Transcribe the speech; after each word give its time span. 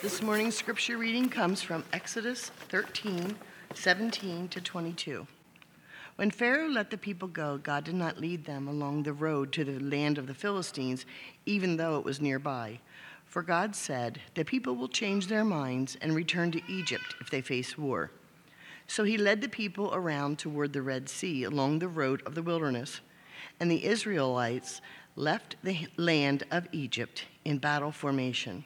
This 0.00 0.22
morning's 0.22 0.54
scripture 0.54 0.96
reading 0.96 1.28
comes 1.28 1.60
from 1.60 1.82
Exodus 1.92 2.52
13, 2.68 3.36
17 3.74 4.46
to 4.46 4.60
22. 4.60 5.26
When 6.14 6.30
Pharaoh 6.30 6.68
let 6.68 6.90
the 6.90 6.96
people 6.96 7.26
go, 7.26 7.58
God 7.58 7.82
did 7.82 7.96
not 7.96 8.20
lead 8.20 8.44
them 8.44 8.68
along 8.68 9.02
the 9.02 9.12
road 9.12 9.50
to 9.54 9.64
the 9.64 9.80
land 9.80 10.16
of 10.16 10.28
the 10.28 10.34
Philistines, 10.34 11.04
even 11.46 11.76
though 11.76 11.98
it 11.98 12.04
was 12.04 12.20
nearby. 12.20 12.78
For 13.24 13.42
God 13.42 13.74
said, 13.74 14.20
The 14.34 14.44
people 14.44 14.76
will 14.76 14.86
change 14.86 15.26
their 15.26 15.44
minds 15.44 15.98
and 16.00 16.14
return 16.14 16.52
to 16.52 16.62
Egypt 16.68 17.16
if 17.20 17.28
they 17.28 17.40
face 17.40 17.76
war. 17.76 18.12
So 18.86 19.02
he 19.02 19.18
led 19.18 19.40
the 19.40 19.48
people 19.48 19.92
around 19.92 20.38
toward 20.38 20.74
the 20.74 20.82
Red 20.82 21.08
Sea 21.08 21.42
along 21.42 21.80
the 21.80 21.88
road 21.88 22.22
of 22.24 22.36
the 22.36 22.42
wilderness. 22.44 23.00
And 23.58 23.68
the 23.68 23.84
Israelites 23.84 24.80
left 25.16 25.56
the 25.64 25.88
land 25.96 26.44
of 26.52 26.68
Egypt 26.70 27.24
in 27.44 27.58
battle 27.58 27.90
formation. 27.90 28.64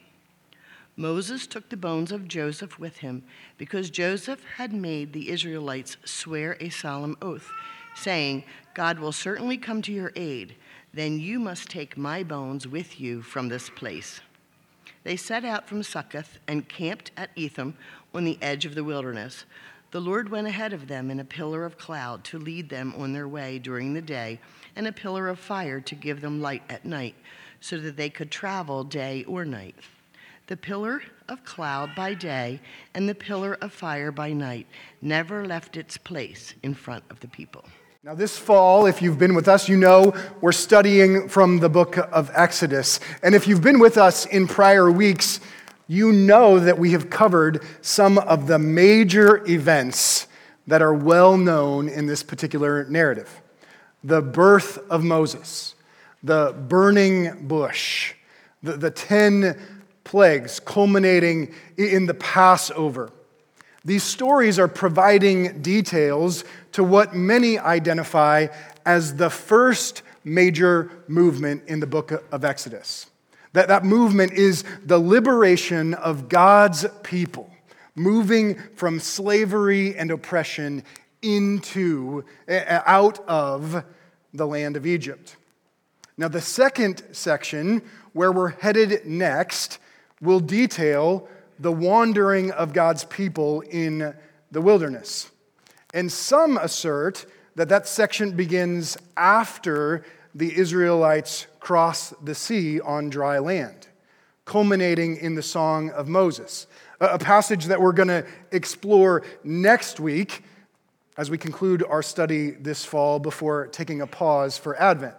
Moses 0.95 1.47
took 1.47 1.69
the 1.69 1.77
bones 1.77 2.11
of 2.11 2.27
Joseph 2.27 2.77
with 2.77 2.97
him 2.97 3.23
because 3.57 3.89
Joseph 3.89 4.43
had 4.57 4.71
made 4.71 5.11
the 5.11 5.29
Israelites 5.29 5.97
swear 6.05 6.55
a 6.59 6.69
solemn 6.69 7.17
oath, 7.19 7.49
saying, 7.95 8.43
God 8.75 8.99
will 8.99 9.11
certainly 9.11 9.57
come 9.57 9.81
to 9.81 9.91
your 9.91 10.11
aid. 10.15 10.55
Then 10.93 11.19
you 11.19 11.39
must 11.39 11.71
take 11.71 11.97
my 11.97 12.21
bones 12.21 12.67
with 12.67 12.99
you 12.99 13.23
from 13.23 13.49
this 13.49 13.71
place. 13.71 14.21
They 15.03 15.15
set 15.15 15.43
out 15.43 15.67
from 15.67 15.81
Succoth 15.81 16.37
and 16.47 16.69
camped 16.69 17.09
at 17.17 17.31
Etham 17.35 17.75
on 18.13 18.23
the 18.23 18.37
edge 18.39 18.65
of 18.65 18.75
the 18.75 18.83
wilderness. 18.83 19.45
The 19.89 19.99
Lord 19.99 20.29
went 20.29 20.47
ahead 20.47 20.73
of 20.73 20.87
them 20.87 21.09
in 21.09 21.19
a 21.19 21.25
pillar 21.25 21.65
of 21.65 21.77
cloud 21.77 22.23
to 22.25 22.37
lead 22.37 22.69
them 22.69 22.93
on 22.95 23.13
their 23.13 23.27
way 23.27 23.57
during 23.57 23.93
the 23.93 24.01
day, 24.01 24.39
and 24.75 24.87
a 24.87 24.91
pillar 24.91 25.27
of 25.27 25.39
fire 25.39 25.81
to 25.81 25.95
give 25.95 26.21
them 26.21 26.41
light 26.41 26.63
at 26.69 26.85
night, 26.85 27.15
so 27.59 27.79
that 27.79 27.97
they 27.97 28.09
could 28.11 28.29
travel 28.29 28.83
day 28.83 29.23
or 29.23 29.43
night 29.43 29.75
the 30.47 30.57
pillar 30.57 31.01
of 31.29 31.43
cloud 31.45 31.95
by 31.95 32.13
day 32.13 32.59
and 32.93 33.07
the 33.07 33.15
pillar 33.15 33.57
of 33.61 33.71
fire 33.71 34.11
by 34.11 34.33
night 34.33 34.67
never 35.01 35.45
left 35.45 35.77
its 35.77 35.97
place 35.97 36.53
in 36.63 36.73
front 36.73 37.03
of 37.09 37.19
the 37.21 37.27
people. 37.27 37.63
Now, 38.03 38.13
this 38.13 38.37
fall, 38.37 38.85
if 38.85 39.01
you've 39.01 39.17
been 39.17 39.33
with 39.33 39.47
us, 39.47 39.69
you 39.69 39.77
know 39.77 40.13
we're 40.41 40.51
studying 40.51 41.29
from 41.29 41.59
the 41.59 41.69
book 41.69 41.97
of 41.97 42.29
Exodus. 42.33 42.99
And 43.23 43.33
if 43.33 43.47
you've 43.47 43.61
been 43.61 43.79
with 43.79 43.97
us 43.97 44.25
in 44.25 44.45
prior 44.45 44.91
weeks, 44.91 45.39
you 45.87 46.11
know 46.11 46.59
that 46.59 46.77
we 46.77 46.91
have 46.91 47.09
covered 47.09 47.63
some 47.81 48.17
of 48.17 48.47
the 48.47 48.59
major 48.59 49.49
events 49.49 50.27
that 50.67 50.81
are 50.81 50.93
well 50.93 51.37
known 51.37 51.87
in 51.87 52.05
this 52.05 52.23
particular 52.23 52.85
narrative 52.85 53.41
the 54.05 54.21
birth 54.21 54.79
of 54.89 55.01
Moses, 55.01 55.75
the 56.21 56.53
burning 56.67 57.47
bush, 57.47 58.15
the, 58.61 58.73
the 58.73 58.91
ten 58.91 59.57
plagues 60.03 60.59
culminating 60.59 61.53
in 61.77 62.05
the 62.05 62.13
Passover. 62.13 63.11
These 63.85 64.03
stories 64.03 64.59
are 64.59 64.67
providing 64.67 65.61
details 65.61 66.45
to 66.73 66.83
what 66.83 67.15
many 67.15 67.59
identify 67.59 68.47
as 68.85 69.15
the 69.15 69.29
first 69.29 70.03
major 70.23 70.89
movement 71.07 71.63
in 71.67 71.79
the 71.79 71.87
book 71.87 72.23
of 72.31 72.45
Exodus. 72.45 73.07
That, 73.53 73.67
that 73.67 73.83
movement 73.83 74.33
is 74.33 74.63
the 74.85 74.99
liberation 74.99 75.93
of 75.93 76.29
God's 76.29 76.85
people, 77.03 77.49
moving 77.93 78.57
from 78.75 78.99
slavery 78.99 79.95
and 79.95 80.11
oppression 80.11 80.83
into, 81.21 82.25
out 82.49 83.19
of 83.27 83.83
the 84.33 84.47
land 84.47 84.75
of 84.75 84.85
Egypt. 84.85 85.35
Now, 86.17 86.27
the 86.27 86.41
second 86.41 87.03
section, 87.11 87.81
where 88.13 88.31
we're 88.31 88.49
headed 88.49 89.05
next, 89.05 89.77
will 90.23 90.39
detail 90.39 91.27
the 91.59 91.71
wandering 91.71 92.51
of 92.51 92.73
God's 92.73 93.03
people 93.03 93.61
in 93.61 94.15
the 94.51 94.61
wilderness. 94.61 95.29
And 95.93 96.11
some 96.11 96.57
assert 96.57 97.25
that 97.55 97.69
that 97.69 97.87
section 97.87 98.35
begins 98.35 98.97
after 99.15 100.03
the 100.33 100.57
Israelites 100.57 101.45
cross 101.59 102.11
the 102.23 102.33
sea 102.33 102.81
on 102.81 103.09
dry 103.09 103.37
land, 103.37 103.87
culminating 104.45 105.17
in 105.17 105.35
the 105.35 105.43
Song 105.43 105.91
of 105.91 106.07
Moses, 106.07 106.67
a 106.99 107.19
passage 107.19 107.65
that 107.65 107.79
we're 107.79 107.91
going 107.91 108.07
to 108.07 108.25
explore 108.51 109.23
next 109.43 109.99
week 109.99 110.43
as 111.17 111.29
we 111.29 111.37
conclude 111.37 111.83
our 111.83 112.01
study 112.01 112.51
this 112.51 112.83
fall 112.83 113.19
before 113.19 113.67
taking 113.67 114.01
a 114.01 114.07
pause 114.07 114.57
for 114.57 114.75
Advent. 114.81 115.15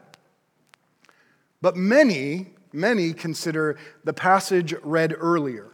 But 1.60 1.76
many 1.76 2.53
many 2.74 3.12
consider 3.12 3.78
the 4.04 4.12
passage 4.12 4.74
read 4.82 5.14
earlier, 5.16 5.70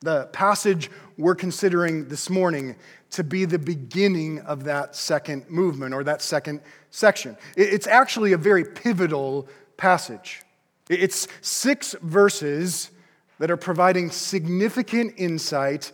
the 0.00 0.26
passage 0.26 0.90
we're 1.16 1.34
considering 1.34 2.08
this 2.08 2.30
morning, 2.30 2.76
to 3.10 3.24
be 3.24 3.44
the 3.44 3.58
beginning 3.58 4.40
of 4.40 4.64
that 4.64 4.94
second 4.94 5.48
movement 5.50 5.94
or 5.94 6.04
that 6.04 6.22
second 6.22 6.60
section. 6.90 7.36
It's 7.56 7.86
actually 7.86 8.32
a 8.32 8.38
very 8.38 8.64
pivotal 8.64 9.48
passage. 9.76 10.42
It's 10.88 11.28
six 11.40 11.94
verses 12.02 12.90
that 13.38 13.50
are 13.50 13.56
providing 13.56 14.10
significant 14.10 15.14
insight 15.16 15.92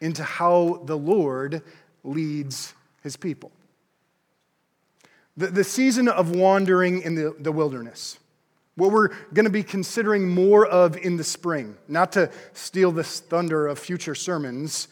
into 0.00 0.24
how 0.24 0.82
the 0.84 0.96
Lord 0.96 1.62
leads 2.04 2.74
his 3.02 3.16
people. 3.16 3.52
The, 5.36 5.46
the 5.46 5.64
season 5.64 6.08
of 6.08 6.34
wandering 6.34 7.02
in 7.02 7.14
the, 7.14 7.34
the 7.38 7.52
wilderness 7.52 8.18
what 8.76 8.90
we're 8.90 9.08
going 9.34 9.44
to 9.44 9.50
be 9.50 9.62
considering 9.62 10.28
more 10.28 10.66
of 10.66 10.96
in 10.96 11.16
the 11.16 11.24
spring, 11.24 11.76
not 11.88 12.12
to 12.12 12.30
steal 12.54 12.90
the 12.92 13.04
thunder 13.04 13.66
of 13.66 13.78
future 13.78 14.14
sermons, 14.14 14.88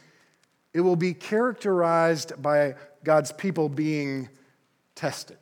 it 0.75 0.81
will 0.81 0.97
be 0.97 1.15
characterized 1.15 2.41
by 2.43 2.75
God's 3.03 3.33
people 3.33 3.69
being 3.69 4.29
tested. 4.95 5.39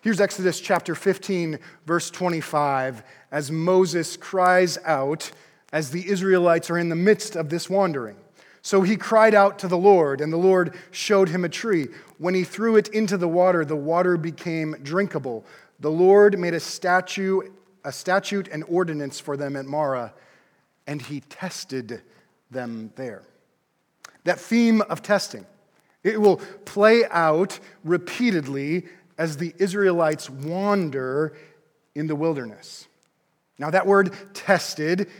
Here's 0.00 0.20
Exodus 0.20 0.60
chapter 0.60 0.94
15, 0.94 1.58
verse 1.86 2.10
25, 2.10 3.02
as 3.30 3.50
Moses 3.50 4.16
cries 4.16 4.78
out 4.84 5.30
as 5.72 5.90
the 5.90 6.08
Israelites 6.08 6.70
are 6.70 6.78
in 6.78 6.88
the 6.88 6.94
midst 6.94 7.36
of 7.36 7.48
this 7.48 7.70
wandering. 7.70 8.16
So 8.60 8.80
he 8.80 8.96
cried 8.96 9.34
out 9.34 9.58
to 9.58 9.68
the 9.68 9.76
Lord, 9.76 10.20
and 10.20 10.32
the 10.32 10.38
Lord 10.38 10.74
showed 10.90 11.28
him 11.28 11.44
a 11.44 11.50
tree. 11.50 11.88
When 12.16 12.34
he 12.34 12.44
threw 12.44 12.76
it 12.76 12.88
into 12.88 13.18
the 13.18 13.28
water, 13.28 13.64
the 13.64 13.76
water 13.76 14.16
became 14.16 14.76
drinkable. 14.82 15.44
The 15.84 15.90
Lord 15.90 16.38
made 16.38 16.54
a 16.54 16.60
statute, 16.60 17.52
a 17.84 17.92
statute 17.92 18.48
and 18.48 18.64
ordinance 18.68 19.20
for 19.20 19.36
them 19.36 19.54
at 19.54 19.66
Marah, 19.66 20.14
and 20.86 21.02
he 21.02 21.20
tested 21.20 22.00
them 22.50 22.90
there. 22.96 23.22
That 24.24 24.40
theme 24.40 24.80
of 24.80 25.02
testing, 25.02 25.44
it 26.02 26.18
will 26.18 26.38
play 26.64 27.04
out 27.10 27.60
repeatedly 27.84 28.86
as 29.18 29.36
the 29.36 29.52
Israelites 29.58 30.30
wander 30.30 31.36
in 31.94 32.06
the 32.06 32.16
wilderness. 32.16 32.88
Now, 33.58 33.68
that 33.68 33.86
word 33.86 34.16
tested, 34.32 35.10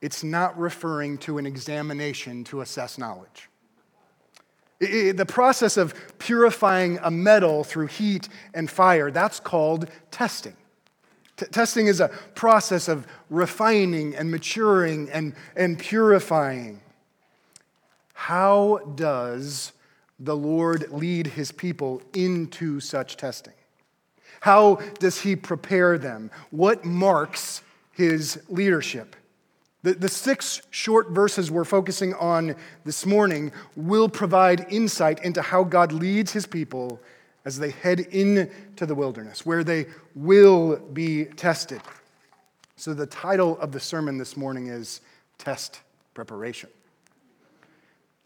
it's 0.00 0.24
not 0.24 0.58
referring 0.58 1.18
to 1.18 1.38
an 1.38 1.46
examination 1.46 2.42
to 2.46 2.60
assess 2.62 2.98
knowledge. 2.98 3.48
The 4.80 5.26
process 5.26 5.76
of 5.76 5.92
purifying 6.18 6.98
a 7.02 7.10
metal 7.10 7.64
through 7.64 7.88
heat 7.88 8.28
and 8.54 8.70
fire, 8.70 9.10
that's 9.10 9.40
called 9.40 9.90
testing. 10.10 10.54
T- 11.36 11.46
testing 11.46 11.86
is 11.88 12.00
a 12.00 12.08
process 12.34 12.88
of 12.88 13.06
refining 13.28 14.14
and 14.14 14.30
maturing 14.30 15.10
and, 15.10 15.34
and 15.56 15.78
purifying. 15.78 16.80
How 18.14 18.78
does 18.94 19.72
the 20.18 20.36
Lord 20.36 20.90
lead 20.90 21.28
his 21.28 21.52
people 21.52 22.02
into 22.12 22.80
such 22.80 23.16
testing? 23.16 23.54
How 24.40 24.76
does 24.98 25.20
he 25.20 25.36
prepare 25.36 25.98
them? 25.98 26.30
What 26.50 26.84
marks 26.84 27.62
his 27.92 28.40
leadership? 28.48 29.16
The, 29.88 29.94
the 29.94 30.08
six 30.10 30.60
short 30.68 31.12
verses 31.12 31.50
we're 31.50 31.64
focusing 31.64 32.12
on 32.12 32.54
this 32.84 33.06
morning 33.06 33.52
will 33.74 34.10
provide 34.10 34.66
insight 34.68 35.24
into 35.24 35.40
how 35.40 35.64
God 35.64 35.92
leads 35.92 36.30
his 36.30 36.44
people 36.44 37.00
as 37.46 37.58
they 37.58 37.70
head 37.70 38.00
into 38.00 38.84
the 38.84 38.94
wilderness, 38.94 39.46
where 39.46 39.64
they 39.64 39.86
will 40.14 40.76
be 40.76 41.24
tested. 41.24 41.80
So, 42.76 42.92
the 42.92 43.06
title 43.06 43.58
of 43.60 43.72
the 43.72 43.80
sermon 43.80 44.18
this 44.18 44.36
morning 44.36 44.66
is 44.66 45.00
Test 45.38 45.80
Preparation. 46.12 46.68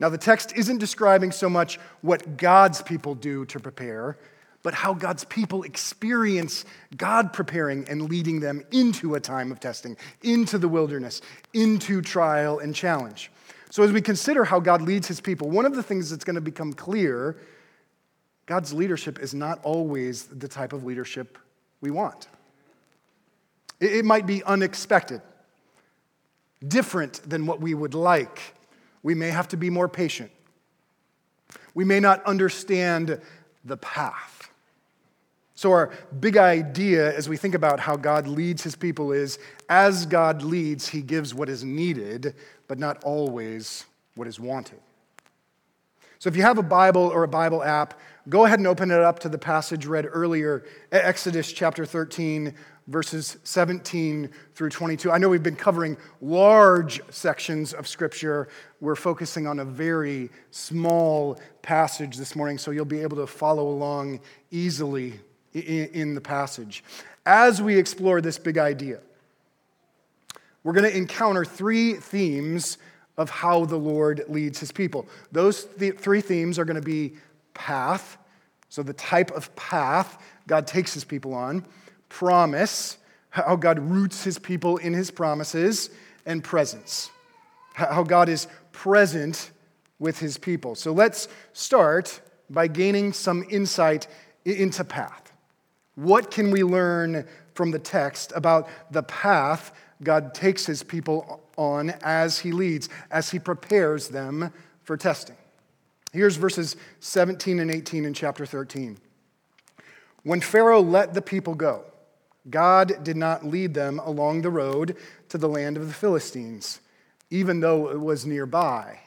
Now, 0.01 0.09
the 0.09 0.19
text 0.19 0.55
isn't 0.57 0.79
describing 0.79 1.31
so 1.31 1.49
much 1.49 1.79
what 2.01 2.39
God's 2.39 2.83
people 2.83 3.15
do 3.15 3.45
to 3.45 3.61
prepare, 3.61 4.19
but 4.63 4.75
how 4.75 4.95
God's 4.95 5.25
people 5.25 5.63
experience 5.65 6.65
God 6.97 7.33
preparing 7.33 7.89
and 7.89 8.09
leading 8.09 8.41
them 8.41 8.65
into 8.71 9.15
a 9.15 9.21
time 9.21 9.51
of 9.51 9.61
testing, 9.61 9.97
into 10.23 10.59
the 10.59 10.69
wilderness, 10.69 11.21
into 11.53 12.01
trial 12.03 12.59
and 12.61 12.75
challenge. 12.75 13.31
So, 13.71 13.83
as 13.83 13.93
we 13.93 14.01
consider 14.03 14.45
how 14.45 14.61
God 14.61 14.83
leads 14.83 15.09
his 15.09 15.21
people, 15.21 15.51
one 15.51 15.67
of 15.67 15.75
the 15.75 15.83
things 15.83 16.11
that's 16.11 16.25
going 16.25 16.35
to 16.37 16.41
become 16.43 16.73
clear 16.73 17.37
God's 18.47 18.73
leadership 18.73 19.19
is 19.21 19.35
not 19.35 19.61
always 19.63 20.27
the 20.27 20.49
type 20.49 20.73
of 20.73 20.85
leadership 20.85 21.39
we 21.81 21.91
want. 21.91 22.29
It 23.81 24.05
might 24.05 24.27
be 24.27 24.45
unexpected. 24.45 25.23
different 26.67 27.29
than 27.29 27.47
what 27.47 27.61
we 27.61 27.75
would 27.75 27.95
like. 27.95 28.55
We 29.03 29.15
may 29.15 29.31
have 29.31 29.49
to 29.49 29.57
be 29.57 29.71
more 29.71 29.89
patient. 29.89 30.31
We 31.75 31.85
may 31.85 32.01
not 32.01 32.25
understand 32.25 33.21
the 33.65 33.77
path. 33.77 34.42
So, 35.63 35.71
our 35.71 35.93
big 36.19 36.39
idea 36.39 37.17
as 37.17 37.29
we 37.29 37.37
think 37.37 37.55
about 37.55 37.79
how 37.79 37.95
God 37.95 38.27
leads 38.27 38.65
his 38.65 38.75
people 38.75 39.13
is 39.13 39.39
as 39.69 40.07
God 40.07 40.43
leads, 40.43 40.89
he 40.89 41.03
gives 41.03 41.37
what 41.37 41.49
is 41.49 41.63
needed, 41.63 42.35
but 42.67 42.81
not 42.81 43.01
always 43.05 43.85
what 44.17 44.27
is 44.27 44.41
wanted. 44.41 44.81
So, 46.19 46.29
if 46.29 46.35
you 46.35 46.43
have 46.43 46.59
a 46.59 46.65
Bible 46.65 47.03
or 47.03 47.23
a 47.23 47.29
Bible 47.29 47.63
app, 47.63 47.95
go 48.29 48.45
ahead 48.45 48.59
and 48.59 48.67
open 48.67 48.91
it 48.91 48.99
up 48.99 49.21
to 49.21 49.29
the 49.29 49.39
passage 49.39 49.87
read 49.87 50.05
earlier, 50.11 50.65
Exodus 50.91 51.53
chapter 51.53 51.87
13, 51.87 52.55
verses 52.89 53.37
17 53.45 54.31
through 54.57 54.71
22. 54.71 55.13
I 55.13 55.19
know 55.19 55.29
we've 55.29 55.45
been 55.45 55.55
covering 55.55 55.97
large 56.21 57.01
sections 57.13 57.73
of 57.73 57.87
Scripture. 57.87 58.49
We're 58.81 58.97
focusing 58.97 59.47
on 59.47 59.61
a 59.61 59.65
very 59.65 60.29
small 60.51 61.39
passage 61.63 62.17
this 62.17 62.35
morning, 62.35 62.59
so 62.59 62.73
you'll 62.73 62.85
be 62.85 63.03
able 63.03 63.19
to 63.19 63.29
follow 63.29 63.69
along 63.69 64.19
easily 64.51 65.21
in 65.55 66.15
the 66.15 66.21
passage. 66.21 66.83
As 67.25 67.63
we 67.63 67.77
explore 67.77 68.21
this 68.21 68.39
big 68.39 68.59
idea, 68.59 69.01
we're 70.65 70.73
going 70.73 70.91
to 70.91 70.97
encounter 70.97 71.45
three 71.45 71.95
themes 71.95 72.79
of 73.17 73.31
how 73.31 73.65
the 73.65 73.77
Lord 73.77 74.25
leads 74.29 74.59
his 74.59 74.73
people. 74.73 75.07
Those 75.31 75.65
th- 75.65 75.99
three 75.99 76.21
themes 76.21 76.59
are 76.59 76.65
going 76.65 76.81
to 76.81 76.83
be 76.83 77.15
path, 77.55 78.17
so 78.69 78.83
the 78.83 78.95
type 78.95 79.31
of 79.33 79.55
path 79.55 80.23
God 80.47 80.67
takes 80.67 80.95
his 80.95 81.05
people 81.05 81.35
on 81.35 81.65
promise, 82.09 82.99
how 83.31 83.57
God 83.57 83.79
roots 83.79 84.23
his 84.23 84.39
people 84.39 84.77
in 84.77 84.93
his 84.93 85.11
promises, 85.11 85.89
and 86.27 86.45
presence, 86.45 87.11
how 87.75 88.03
God 88.03 88.29
is 88.29 88.47
present 88.71 89.51
with 89.99 90.19
his 90.19 90.37
people. 90.37 90.75
So 90.75 90.93
let's 90.93 91.29
start 91.53 92.21
by 92.51 92.67
gaining 92.67 93.13
some 93.13 93.45
insight 93.51 94.07
into 94.45 94.85
path. 94.85 95.22
What 95.95 96.31
can 96.31 96.51
we 96.51 96.63
learn 96.63 97.27
from 97.55 97.71
the 97.71 97.79
text 97.79 98.33
about 98.35 98.69
the 98.91 99.03
path 99.03 99.73
God 100.03 100.35
takes 100.35 100.67
his 100.67 100.83
people 100.83 101.43
on 101.57 101.91
as 102.03 102.39
he 102.41 102.53
leads, 102.53 102.89
as 103.11 103.31
he 103.31 103.39
prepares 103.39 104.09
them 104.09 104.53
for 104.85 104.97
testing? 104.97 105.37
Here's 106.13 106.37
verses 106.37 106.77
17 107.01 107.59
and 107.59 107.71
18 107.71 108.05
in 108.05 108.15
chapter 108.15 108.45
13. 108.45 108.99
When 110.25 110.41
Pharaoh 110.41 110.83
let 110.83 111.15
the 111.15 111.23
people 111.23 111.55
go, 111.55 111.85
God 112.49 113.05
did 113.05 113.17
not 113.17 113.47
lead 113.47 113.75
them 113.75 113.99
along 114.01 114.43
the 114.43 114.51
road 114.51 114.97
to 115.29 115.39
the 115.39 115.49
land 115.49 115.77
of 115.77 115.87
the 115.87 115.95
Philistines, 115.95 116.81
even 117.31 117.61
though 117.61 117.91
it 117.91 118.01
was 118.01 118.27
nearby. 118.27 118.99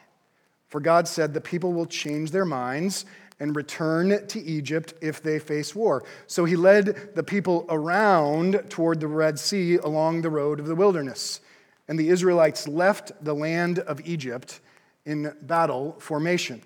For 0.68 0.80
God 0.80 1.06
said, 1.06 1.32
The 1.32 1.40
people 1.40 1.72
will 1.72 1.86
change 1.86 2.30
their 2.30 2.44
minds 2.44 3.04
and 3.38 3.54
return 3.54 4.26
to 4.28 4.40
Egypt 4.40 4.94
if 5.00 5.22
they 5.22 5.38
face 5.38 5.74
war. 5.74 6.04
So 6.26 6.44
he 6.44 6.56
led 6.56 7.14
the 7.14 7.22
people 7.22 7.66
around 7.68 8.64
toward 8.70 9.00
the 9.00 9.08
Red 9.08 9.38
Sea 9.38 9.76
along 9.76 10.22
the 10.22 10.30
road 10.30 10.58
of 10.58 10.66
the 10.66 10.74
wilderness. 10.74 11.40
And 11.88 11.98
the 11.98 12.08
Israelites 12.08 12.66
left 12.66 13.12
the 13.22 13.34
land 13.34 13.78
of 13.80 14.00
Egypt 14.06 14.60
in 15.04 15.32
battle 15.42 15.96
formation. 15.98 16.62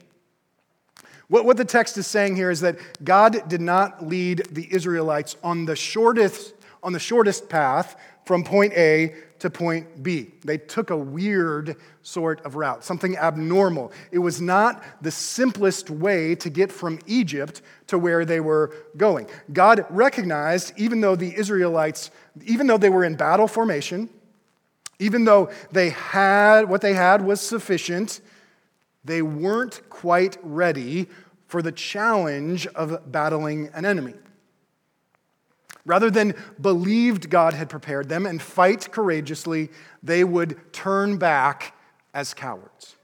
What, 1.29 1.45
what 1.45 1.57
the 1.57 1.65
text 1.65 1.99
is 1.99 2.07
saying 2.07 2.37
here 2.37 2.51
is 2.51 2.61
that 2.61 2.79
God 3.05 3.49
did 3.49 3.61
not 3.61 4.07
lead 4.07 4.47
the 4.51 4.73
Israelites 4.73 5.37
on 5.43 5.65
the 5.65 5.77
shortest 5.77 6.55
on 6.83 6.93
the 6.93 6.99
shortest 6.99 7.49
path 7.49 7.97
from 8.25 8.45
point 8.45 8.73
A 8.75 9.15
to 9.41 9.51
point 9.51 10.03
B. 10.03 10.33
They 10.45 10.59
took 10.59 10.91
a 10.91 10.97
weird 10.97 11.77
sort 12.03 12.45
of 12.45 12.55
route, 12.55 12.85
something 12.85 13.17
abnormal. 13.17 13.93
It 14.13 14.19
was 14.19 14.41
not 14.41 14.83
the 15.03 15.11
simplest 15.11 15.91
way 15.91 16.35
to 16.37 16.51
get 16.51 16.71
from 16.71 17.01
Egypt 17.07 17.63
to 17.89 17.99
where 17.99 18.25
they 18.25 18.41
were 18.41 18.73
going. 18.97 19.29
God 19.53 19.85
recognized, 19.91 20.73
even 20.77 21.01
though 21.01 21.17
the 21.17 21.35
Israelites, 21.35 22.11
even 22.45 22.67
though 22.67 22.79
they 22.79 22.91
were 22.91 23.05
in 23.05 23.17
battle 23.17 23.49
formation, 23.49 24.09
even 24.99 25.25
though 25.25 25.51
they 25.73 25.91
had 25.91 26.69
what 26.69 26.83
they 26.83 26.93
had 26.93 27.23
was 27.23 27.41
sufficient, 27.41 28.21
they 29.05 29.23
weren't 29.23 29.81
quite 29.89 30.37
ready 30.43 31.09
for 31.49 31.63
the 31.63 31.73
challenge 31.73 32.67
of 32.69 33.11
battling 33.11 33.71
an 33.73 33.87
enemy. 33.87 34.15
Rather 35.87 36.11
than 36.11 36.35
believed 36.61 37.31
God 37.31 37.55
had 37.55 37.69
prepared 37.69 38.09
them 38.09 38.27
and 38.27 38.41
fight 38.41 38.93
courageously, 38.93 39.71
they 40.03 40.25
would 40.25 40.73
turn 40.73 41.17
back 41.17 41.75
as 42.13 42.35
cowards. 42.35 42.97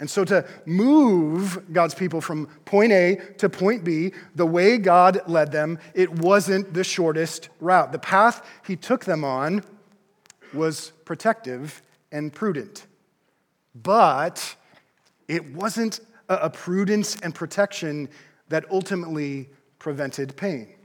And 0.00 0.08
so, 0.08 0.24
to 0.26 0.46
move 0.64 1.72
God's 1.72 1.94
people 1.94 2.20
from 2.20 2.46
point 2.64 2.92
A 2.92 3.16
to 3.38 3.48
point 3.48 3.82
B, 3.82 4.12
the 4.36 4.46
way 4.46 4.78
God 4.78 5.20
led 5.26 5.50
them, 5.50 5.78
it 5.92 6.20
wasn't 6.20 6.72
the 6.72 6.84
shortest 6.84 7.48
route. 7.60 7.90
The 7.90 7.98
path 7.98 8.46
He 8.64 8.76
took 8.76 9.04
them 9.04 9.24
on 9.24 9.64
was 10.54 10.92
protective 11.04 11.82
and 12.12 12.32
prudent. 12.32 12.86
But 13.74 14.56
it 15.26 15.52
wasn't 15.52 16.00
a 16.28 16.48
prudence 16.48 17.20
and 17.20 17.34
protection 17.34 18.08
that 18.48 18.64
ultimately 18.70 19.48
prevented 19.78 20.36
pain. 20.36 20.77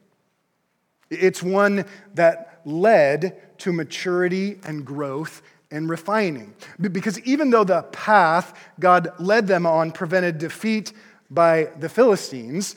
It's 1.14 1.44
one 1.44 1.86
that 2.16 2.62
led 2.66 3.58
to 3.60 3.74
maturity 3.74 4.60
and 4.66 4.86
growth 4.86 5.42
and 5.72 5.90
refining. 5.90 6.54
Because 6.80 7.20
even 7.22 7.50
though 7.50 7.64
the 7.64 7.84
path 7.84 8.54
God 8.80 9.14
led 9.20 9.48
them 9.48 9.66
on 9.66 9.92
prevented 9.92 10.38
defeat 10.38 10.94
by 11.30 11.70
the 11.80 11.90
Philistines, 11.90 12.76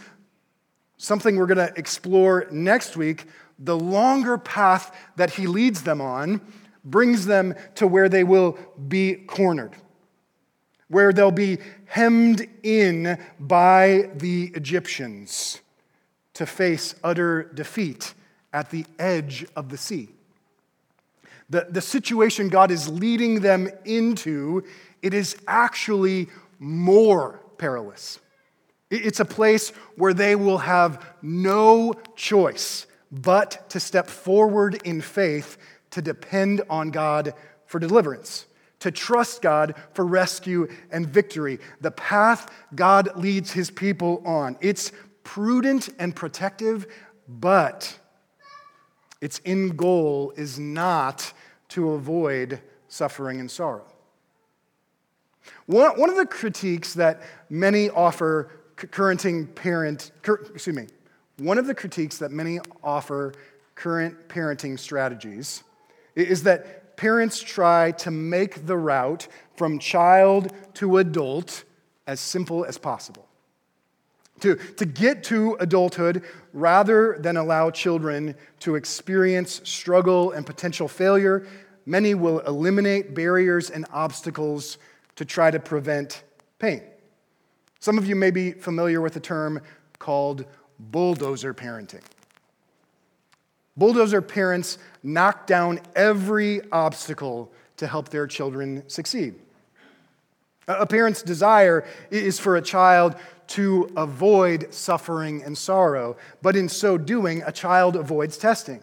something 0.96 1.36
we're 1.36 1.46
going 1.46 1.58
to 1.58 1.78
explore 1.78 2.46
next 2.50 2.96
week, 2.96 3.26
the 3.58 3.78
longer 3.78 4.38
path 4.38 4.94
that 5.16 5.30
he 5.30 5.46
leads 5.46 5.82
them 5.82 6.00
on 6.00 6.40
brings 6.84 7.26
them 7.26 7.54
to 7.74 7.86
where 7.86 8.08
they 8.08 8.24
will 8.24 8.58
be 8.88 9.14
cornered, 9.14 9.74
where 10.88 11.12
they'll 11.12 11.30
be 11.30 11.58
hemmed 11.86 12.46
in 12.62 13.18
by 13.38 14.10
the 14.14 14.52
Egyptians 14.54 15.60
to 16.34 16.46
face 16.46 16.94
utter 17.02 17.44
defeat 17.54 18.14
at 18.56 18.70
the 18.70 18.86
edge 18.98 19.44
of 19.54 19.68
the 19.68 19.76
sea. 19.76 20.08
The, 21.50 21.66
the 21.68 21.82
situation 21.82 22.48
God 22.48 22.70
is 22.70 22.88
leading 22.88 23.40
them 23.40 23.68
into, 23.84 24.64
it 25.02 25.12
is 25.12 25.36
actually 25.46 26.28
more 26.58 27.42
perilous. 27.58 28.18
It's 28.90 29.20
a 29.20 29.26
place 29.26 29.68
where 29.96 30.14
they 30.14 30.36
will 30.36 30.56
have 30.56 31.04
no 31.20 31.92
choice 32.16 32.86
but 33.12 33.68
to 33.68 33.78
step 33.78 34.08
forward 34.08 34.80
in 34.84 35.02
faith 35.02 35.58
to 35.90 36.00
depend 36.00 36.62
on 36.70 36.90
God 36.90 37.34
for 37.66 37.78
deliverance, 37.78 38.46
to 38.80 38.90
trust 38.90 39.42
God 39.42 39.74
for 39.92 40.06
rescue 40.06 40.66
and 40.90 41.06
victory. 41.06 41.58
The 41.82 41.90
path 41.90 42.50
God 42.74 43.16
leads 43.16 43.52
his 43.52 43.70
people 43.70 44.22
on. 44.24 44.56
It's 44.62 44.92
prudent 45.24 45.90
and 45.98 46.16
protective, 46.16 46.86
but 47.28 47.98
its 49.20 49.40
end 49.44 49.76
goal 49.76 50.32
is 50.36 50.58
not 50.58 51.32
to 51.68 51.92
avoid 51.92 52.60
suffering 52.88 53.40
and 53.40 53.50
sorrow. 53.50 53.84
One, 55.66 56.10
of 56.10 56.16
the 56.16 56.26
critiques 56.26 56.94
that 56.94 57.22
many 57.48 57.90
offer 57.90 58.50
currenting 58.76 59.54
parent, 59.54 60.12
excuse 60.22 60.76
me, 60.76 60.86
one 61.38 61.58
of 61.58 61.66
the 61.66 61.74
critiques 61.74 62.18
that 62.18 62.30
many 62.30 62.60
offer 62.82 63.32
current 63.74 64.28
parenting 64.28 64.78
strategies 64.78 65.62
is 66.14 66.42
that 66.44 66.96
parents 66.96 67.40
try 67.40 67.92
to 67.92 68.10
make 68.10 68.66
the 68.66 68.76
route 68.76 69.28
from 69.56 69.78
child 69.78 70.52
to 70.74 70.98
adult 70.98 71.64
as 72.06 72.20
simple 72.20 72.64
as 72.64 72.78
possible 72.78 73.25
to, 74.40 74.56
to 74.56 74.84
get 74.84 75.24
to 75.24 75.56
adulthood 75.60 76.22
rather 76.52 77.16
than 77.18 77.36
allow 77.36 77.70
children 77.70 78.34
to 78.60 78.74
experience 78.74 79.60
struggle 79.64 80.32
and 80.32 80.44
potential 80.44 80.88
failure. 80.88 81.46
Many 81.86 82.14
will 82.14 82.40
eliminate 82.40 83.14
barriers 83.14 83.70
and 83.70 83.86
obstacles 83.92 84.78
to 85.16 85.24
try 85.24 85.50
to 85.50 85.58
prevent 85.58 86.22
pain. 86.58 86.82
Some 87.80 87.98
of 87.98 88.06
you 88.06 88.16
may 88.16 88.30
be 88.30 88.52
familiar 88.52 89.00
with 89.00 89.16
a 89.16 89.20
term 89.20 89.60
called 89.98 90.44
bulldozer 90.78 91.54
parenting. 91.54 92.02
Bulldozer 93.76 94.22
parents 94.22 94.78
knock 95.02 95.46
down 95.46 95.80
every 95.94 96.60
obstacle 96.72 97.52
to 97.76 97.86
help 97.86 98.08
their 98.08 98.26
children 98.26 98.82
succeed. 98.88 99.34
A 100.66 100.86
parent's 100.86 101.22
desire 101.22 101.86
is 102.10 102.40
for 102.40 102.56
a 102.56 102.62
child 102.62 103.14
to 103.48 103.90
avoid 103.96 104.72
suffering 104.72 105.42
and 105.42 105.56
sorrow, 105.56 106.16
but 106.42 106.56
in 106.56 106.68
so 106.68 106.98
doing, 106.98 107.42
a 107.46 107.52
child 107.52 107.96
avoids 107.96 108.36
testing 108.36 108.82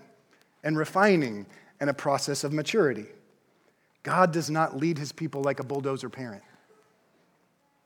and 0.64 0.78
refining 0.78 1.46
and 1.80 1.90
a 1.90 1.94
process 1.94 2.44
of 2.44 2.54
maturity. 2.54 3.06
God 4.04 4.32
does 4.32 4.50
not 4.50 4.76
lead 4.76 4.98
his 4.98 5.12
people 5.12 5.42
like 5.42 5.60
a 5.60 5.64
bulldozer 5.64 6.10
parent. 6.10 6.44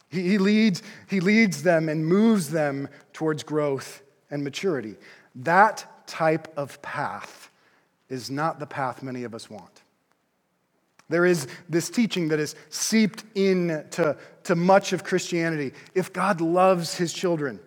He, 0.09 0.23
he, 0.23 0.37
leads, 0.37 0.83
he 1.07 1.19
leads 1.19 1.63
them 1.63 1.89
and 1.89 2.05
moves 2.05 2.49
them 2.49 2.87
towards 3.13 3.43
growth 3.43 4.01
and 4.31 4.43
maturity. 4.43 4.95
That 5.35 5.85
type 6.07 6.47
of 6.57 6.81
path 6.81 7.51
is 8.09 8.31
not 8.31 8.59
the 8.59 8.65
path 8.65 9.03
many 9.03 9.23
of 9.23 9.35
us 9.35 9.49
want. 9.49 9.83
There 11.09 11.25
is 11.25 11.47
this 11.69 11.89
teaching 11.89 12.27
that 12.29 12.39
is 12.39 12.55
seeped 12.69 13.23
into 13.35 14.17
to 14.43 14.55
much 14.55 14.93
of 14.93 15.03
Christianity. 15.03 15.73
If 15.93 16.11
God 16.11 16.41
loves 16.41 16.95
his 16.95 17.13
children, 17.13 17.59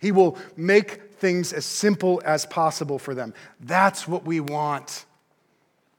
he 0.00 0.12
will 0.12 0.38
make 0.56 1.14
things 1.14 1.52
as 1.52 1.64
simple 1.64 2.22
as 2.24 2.46
possible 2.46 2.98
for 2.98 3.14
them. 3.14 3.34
That's 3.60 4.06
what 4.06 4.24
we 4.24 4.40
want. 4.40 5.06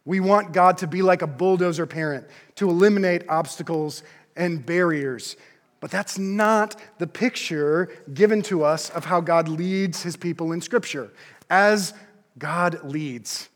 We 0.05 0.19
want 0.19 0.53
God 0.53 0.77
to 0.79 0.87
be 0.87 1.01
like 1.01 1.21
a 1.21 1.27
bulldozer 1.27 1.85
parent, 1.85 2.27
to 2.55 2.69
eliminate 2.69 3.23
obstacles 3.27 4.03
and 4.35 4.65
barriers. 4.65 5.35
But 5.79 5.91
that's 5.91 6.17
not 6.17 6.79
the 6.97 7.07
picture 7.07 7.89
given 8.13 8.41
to 8.43 8.63
us 8.63 8.89
of 8.91 9.05
how 9.05 9.19
God 9.19 9.49
leads 9.49 10.03
his 10.03 10.15
people 10.15 10.53
in 10.53 10.61
Scripture. 10.61 11.11
As 11.49 11.93
God 12.37 12.83
leads, 12.83 13.49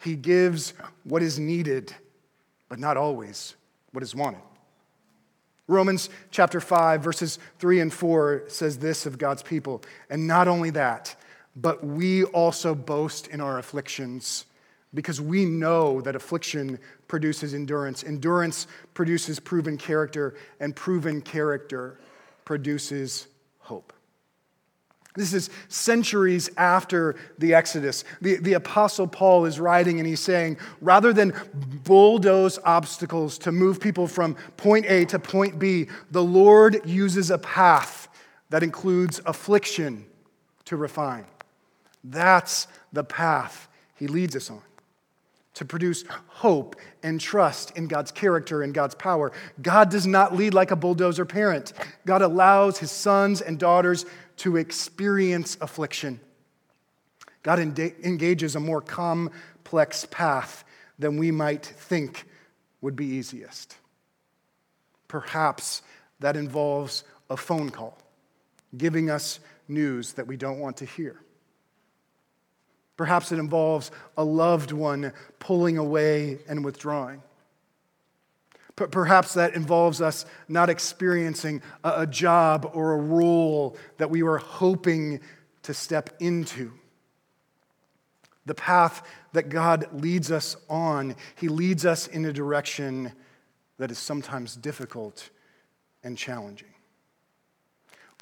he 0.00 0.14
gives 0.14 0.74
what 1.04 1.22
is 1.22 1.38
needed, 1.38 1.94
but 2.68 2.78
not 2.78 2.96
always 2.96 3.54
what 3.92 4.02
is 4.02 4.14
wanted. 4.14 4.40
Romans 5.68 6.10
chapter 6.30 6.60
5, 6.60 7.02
verses 7.02 7.38
3 7.58 7.80
and 7.80 7.92
4 7.92 8.44
says 8.48 8.78
this 8.78 9.04
of 9.04 9.18
God's 9.18 9.42
people. 9.42 9.82
And 10.08 10.26
not 10.26 10.46
only 10.46 10.70
that, 10.70 11.16
but 11.56 11.84
we 11.84 12.24
also 12.24 12.74
boast 12.74 13.26
in 13.28 13.40
our 13.40 13.58
afflictions 13.58 14.44
because 14.94 15.20
we 15.20 15.44
know 15.44 16.00
that 16.02 16.14
affliction 16.14 16.78
produces 17.08 17.54
endurance. 17.54 18.04
Endurance 18.04 18.66
produces 18.94 19.40
proven 19.40 19.76
character, 19.76 20.34
and 20.60 20.74
proven 20.74 21.20
character 21.20 21.98
produces 22.44 23.26
hope. 23.58 23.92
This 25.16 25.32
is 25.32 25.50
centuries 25.68 26.50
after 26.56 27.16
the 27.38 27.54
Exodus. 27.54 28.04
The, 28.20 28.36
the 28.36 28.52
Apostle 28.52 29.06
Paul 29.06 29.46
is 29.46 29.58
writing 29.58 29.98
and 29.98 30.06
he's 30.06 30.20
saying, 30.20 30.58
rather 30.80 31.12
than 31.12 31.32
bulldoze 31.84 32.58
obstacles 32.64 33.38
to 33.38 33.52
move 33.52 33.80
people 33.80 34.06
from 34.06 34.36
point 34.56 34.86
A 34.86 35.04
to 35.06 35.18
point 35.18 35.58
B, 35.58 35.88
the 36.10 36.22
Lord 36.22 36.80
uses 36.84 37.30
a 37.30 37.38
path 37.38 38.08
that 38.50 38.62
includes 38.62 39.20
affliction 39.26 40.04
to 40.66 40.76
refine. 40.76 41.24
That's 42.04 42.68
the 42.92 43.04
path 43.04 43.68
he 43.96 44.06
leads 44.06 44.36
us 44.36 44.50
on 44.50 44.62
to 45.56 45.64
produce 45.64 46.04
hope 46.28 46.76
and 47.02 47.18
trust 47.18 47.76
in 47.78 47.88
God's 47.88 48.12
character 48.12 48.62
and 48.62 48.74
God's 48.74 48.94
power. 48.94 49.32
God 49.62 49.90
does 49.90 50.06
not 50.06 50.36
lead 50.36 50.52
like 50.52 50.70
a 50.70 50.76
bulldozer 50.76 51.24
parent. 51.24 51.72
God 52.04 52.20
allows 52.20 52.78
his 52.78 52.90
sons 52.90 53.40
and 53.40 53.58
daughters 53.58 54.04
to 54.36 54.56
experience 54.56 55.56
affliction. 55.60 56.20
God 57.42 57.58
engages 57.58 58.56
a 58.56 58.60
more 58.60 58.80
complex 58.80 60.06
path 60.10 60.64
than 60.98 61.16
we 61.16 61.30
might 61.30 61.64
think 61.64 62.26
would 62.80 62.96
be 62.96 63.06
easiest. 63.06 63.76
Perhaps 65.08 65.82
that 66.20 66.36
involves 66.36 67.04
a 67.30 67.36
phone 67.36 67.70
call, 67.70 67.98
giving 68.76 69.10
us 69.10 69.38
news 69.68 70.14
that 70.14 70.26
we 70.26 70.36
don't 70.36 70.58
want 70.58 70.78
to 70.78 70.84
hear. 70.84 71.20
Perhaps 72.96 73.30
it 73.30 73.38
involves 73.38 73.90
a 74.16 74.24
loved 74.24 74.72
one 74.72 75.12
pulling 75.38 75.76
away 75.78 76.38
and 76.48 76.64
withdrawing. 76.64 77.22
Perhaps 78.76 79.34
that 79.34 79.54
involves 79.54 80.02
us 80.02 80.26
not 80.48 80.68
experiencing 80.68 81.62
a 81.82 82.06
job 82.06 82.70
or 82.74 82.92
a 82.92 82.98
role 82.98 83.76
that 83.96 84.10
we 84.10 84.22
were 84.22 84.38
hoping 84.38 85.20
to 85.62 85.72
step 85.72 86.10
into. 86.20 86.72
The 88.44 88.54
path 88.54 89.02
that 89.32 89.48
God 89.48 89.88
leads 89.92 90.30
us 90.30 90.56
on, 90.68 91.16
He 91.36 91.48
leads 91.48 91.86
us 91.86 92.06
in 92.06 92.26
a 92.26 92.32
direction 92.32 93.12
that 93.78 93.90
is 93.90 93.98
sometimes 93.98 94.56
difficult 94.56 95.30
and 96.04 96.16
challenging. 96.16 96.68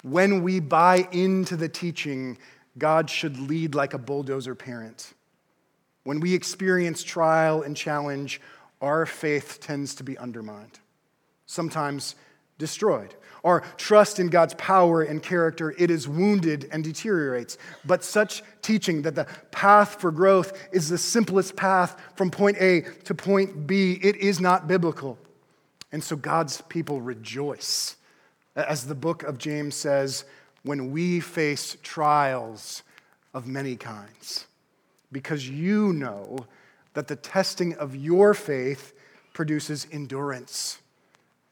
When 0.03 0.41
we 0.41 0.59
buy 0.59 1.07
into 1.11 1.55
the 1.55 1.69
teaching, 1.69 2.37
God 2.77 3.09
should 3.09 3.39
lead 3.39 3.75
like 3.75 3.93
a 3.93 3.97
bulldozer 3.97 4.55
parent. 4.55 5.13
When 6.03 6.19
we 6.19 6.33
experience 6.33 7.03
trial 7.03 7.63
and 7.63 7.75
challenge, 7.75 8.39
our 8.81 9.05
faith 9.05 9.59
tends 9.61 9.95
to 9.95 10.03
be 10.03 10.17
undermined, 10.17 10.79
sometimes 11.45 12.15
destroyed. 12.57 13.13
Our 13.43 13.61
trust 13.77 14.19
in 14.19 14.29
God's 14.29 14.55
power 14.55 15.03
and 15.03 15.21
character, 15.21 15.75
it 15.77 15.91
is 15.91 16.07
wounded 16.07 16.67
and 16.71 16.83
deteriorates. 16.83 17.57
But 17.85 18.03
such 18.03 18.41
teaching 18.61 19.03
that 19.03 19.13
the 19.13 19.27
path 19.51 20.01
for 20.01 20.11
growth 20.11 20.67
is 20.71 20.89
the 20.89 20.97
simplest 20.97 21.55
path 21.55 22.01
from 22.15 22.31
point 22.31 22.57
A 22.59 22.81
to 23.03 23.13
point 23.13 23.67
B, 23.67 23.99
it 24.01 24.15
is 24.15 24.39
not 24.39 24.67
biblical. 24.67 25.17
And 25.91 26.03
so 26.03 26.15
God's 26.15 26.61
people 26.61 27.01
rejoice. 27.01 27.97
As 28.55 28.87
the 28.87 28.95
book 28.95 29.23
of 29.23 29.37
James 29.37 29.75
says, 29.75 30.25
when 30.63 30.91
we 30.91 31.19
face 31.19 31.77
trials 31.83 32.81
of 33.33 33.45
many 33.45 33.75
kinds, 33.75 34.47
because 35.11 35.47
you 35.47 35.93
know 35.93 36.47
that 36.95 37.07
the 37.07 37.15
testing 37.15 37.75
of 37.75 37.95
your 37.95 38.33
faith 38.33 38.93
produces 39.33 39.85
endurance. 39.91 40.79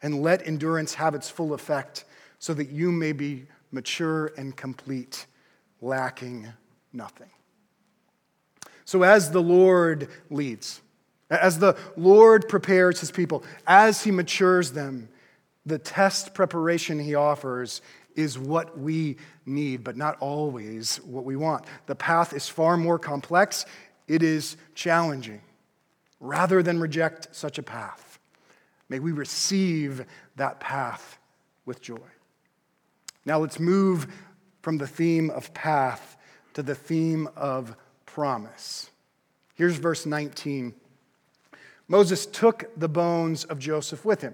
And 0.01 0.21
let 0.21 0.45
endurance 0.47 0.95
have 0.95 1.15
its 1.15 1.29
full 1.29 1.53
effect 1.53 2.05
so 2.39 2.53
that 2.55 2.69
you 2.69 2.91
may 2.91 3.11
be 3.11 3.45
mature 3.71 4.33
and 4.37 4.55
complete, 4.55 5.27
lacking 5.81 6.51
nothing. 6.91 7.29
So, 8.85 9.03
as 9.03 9.31
the 9.31 9.41
Lord 9.41 10.09
leads, 10.29 10.81
as 11.29 11.59
the 11.59 11.77
Lord 11.95 12.49
prepares 12.49 12.99
his 12.99 13.11
people, 13.11 13.43
as 13.65 14.03
he 14.03 14.11
matures 14.11 14.71
them, 14.71 15.07
the 15.65 15.79
test 15.79 16.33
preparation 16.33 16.99
he 16.99 17.15
offers 17.15 17.81
is 18.15 18.37
what 18.37 18.77
we 18.77 19.17
need, 19.45 19.83
but 19.83 19.97
not 19.97 20.17
always 20.19 20.97
what 20.97 21.23
we 21.23 21.35
want. 21.35 21.65
The 21.85 21.95
path 21.95 22.33
is 22.33 22.47
far 22.47 22.77
more 22.77 22.99
complex, 22.99 23.65
it 24.07 24.23
is 24.23 24.57
challenging. 24.75 25.41
Rather 26.19 26.63
than 26.63 26.79
reject 26.79 27.27
such 27.35 27.57
a 27.57 27.63
path, 27.63 28.19
may 28.87 28.99
we 28.99 29.11
receive 29.11 30.05
that 30.35 30.59
path 30.59 31.17
with 31.65 31.81
joy. 31.81 31.97
Now 33.25 33.39
let's 33.39 33.59
move 33.59 34.07
from 34.61 34.77
the 34.77 34.87
theme 34.87 35.29
of 35.29 35.53
path 35.53 36.17
to 36.53 36.63
the 36.63 36.75
theme 36.75 37.27
of 37.35 37.75
promise. 38.05 38.89
Here's 39.55 39.75
verse 39.75 40.05
19. 40.05 40.73
Moses 41.87 42.25
took 42.25 42.69
the 42.77 42.87
bones 42.87 43.43
of 43.43 43.59
Joseph 43.59 44.05
with 44.05 44.21
him 44.21 44.33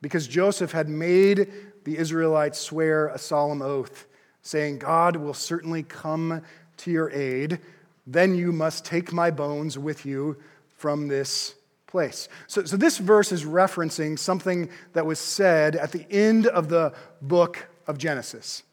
because 0.00 0.26
Joseph 0.26 0.72
had 0.72 0.88
made 0.88 1.50
the 1.84 1.98
Israelites 1.98 2.58
swear 2.58 3.08
a 3.08 3.18
solemn 3.18 3.62
oath, 3.62 4.06
saying, 4.42 4.78
God 4.78 5.16
will 5.16 5.34
certainly 5.34 5.82
come 5.82 6.42
to 6.78 6.90
your 6.90 7.10
aid. 7.10 7.60
Then 8.10 8.34
you 8.34 8.50
must 8.50 8.84
take 8.84 9.12
my 9.12 9.30
bones 9.30 9.78
with 9.78 10.04
you 10.04 10.36
from 10.76 11.06
this 11.06 11.54
place. 11.86 12.28
So, 12.48 12.64
so 12.64 12.76
this 12.76 12.98
verse 12.98 13.30
is 13.30 13.44
referencing 13.44 14.18
something 14.18 14.68
that 14.94 15.06
was 15.06 15.20
said 15.20 15.76
at 15.76 15.92
the 15.92 16.10
end 16.10 16.48
of 16.48 16.68
the 16.68 16.92
book 17.22 17.68
of 17.86 17.98
Genesis. 17.98 18.64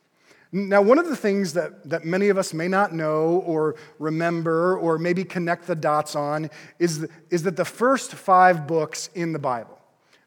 Now, 0.51 0.81
one 0.81 0.97
of 0.97 1.07
the 1.07 1.15
things 1.15 1.53
that, 1.53 1.87
that 1.87 2.03
many 2.03 2.29
of 2.29 2.37
us 2.37 2.51
may 2.53 2.67
not 2.67 2.93
know 2.93 3.43
or 3.45 3.75
remember 3.99 4.77
or 4.77 4.97
maybe 4.97 5.23
connect 5.23 5.67
the 5.67 5.75
dots 5.75 6.15
on 6.15 6.49
is, 6.79 7.05
is 7.29 7.43
that 7.43 7.57
the 7.57 7.65
first 7.65 8.13
five 8.13 8.65
books 8.65 9.09
in 9.13 9.33
the 9.33 9.39
Bible, 9.39 9.77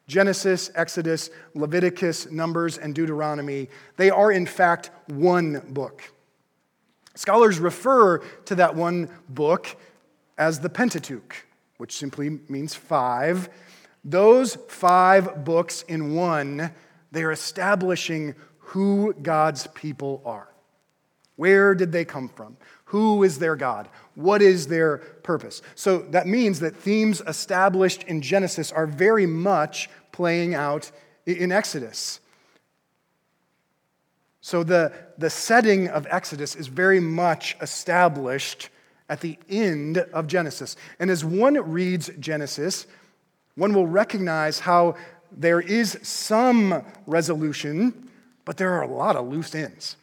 Genesis, 0.07 0.69
Exodus, 0.75 1.31
Leviticus, 1.53 2.31
Numbers, 2.31 2.77
and 2.77 2.95
Deuteronomy, 2.95 3.67
they 3.97 4.09
are 4.09 4.31
in 4.31 4.45
fact 4.45 4.91
one 5.07 5.61
book. 5.69 6.03
Scholars 7.21 7.59
refer 7.59 8.17
to 8.45 8.55
that 8.55 8.73
one 8.75 9.07
book 9.29 9.67
as 10.39 10.59
the 10.59 10.71
Pentateuch, 10.71 11.45
which 11.77 11.95
simply 11.95 12.39
means 12.49 12.73
five. 12.73 13.47
Those 14.03 14.55
five 14.67 15.45
books 15.45 15.83
in 15.83 16.15
one, 16.15 16.71
they 17.11 17.21
are 17.21 17.31
establishing 17.31 18.33
who 18.57 19.13
God's 19.13 19.67
people 19.67 20.23
are. 20.25 20.47
Where 21.35 21.75
did 21.75 21.91
they 21.91 22.05
come 22.05 22.27
from? 22.27 22.57
Who 22.85 23.21
is 23.21 23.37
their 23.37 23.55
God? 23.55 23.87
What 24.15 24.41
is 24.41 24.65
their 24.65 24.97
purpose? 24.97 25.61
So 25.75 25.99
that 25.99 26.25
means 26.25 26.59
that 26.61 26.75
themes 26.75 27.21
established 27.27 28.01
in 28.01 28.23
Genesis 28.23 28.71
are 28.71 28.87
very 28.87 29.27
much 29.27 29.91
playing 30.11 30.55
out 30.55 30.89
in 31.27 31.51
Exodus. 31.51 32.19
So 34.41 34.63
the, 34.63 34.91
the 35.19 35.29
setting 35.29 35.87
of 35.87 36.07
Exodus 36.09 36.55
is 36.55 36.67
very 36.67 36.99
much 36.99 37.55
established 37.61 38.69
at 39.07 39.21
the 39.21 39.37
end 39.49 39.99
of 39.99 40.25
Genesis. 40.25 40.75
And 40.99 41.11
as 41.11 41.23
one 41.23 41.53
reads 41.71 42.09
Genesis, 42.19 42.87
one 43.55 43.73
will 43.73 43.85
recognize 43.85 44.59
how 44.59 44.95
there 45.31 45.61
is 45.61 45.97
some 46.01 46.83
resolution, 47.05 48.09
but 48.43 48.57
there 48.57 48.73
are 48.73 48.81
a 48.81 48.87
lot 48.87 49.15
of 49.15 49.27
loose 49.27 49.53
ends. 49.53 49.95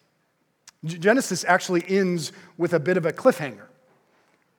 Genesis 0.85 1.45
actually 1.45 1.85
ends 1.89 2.33
with 2.57 2.73
a 2.73 2.79
bit 2.79 2.97
of 2.97 3.05
a 3.05 3.13
cliffhanger. 3.13 3.67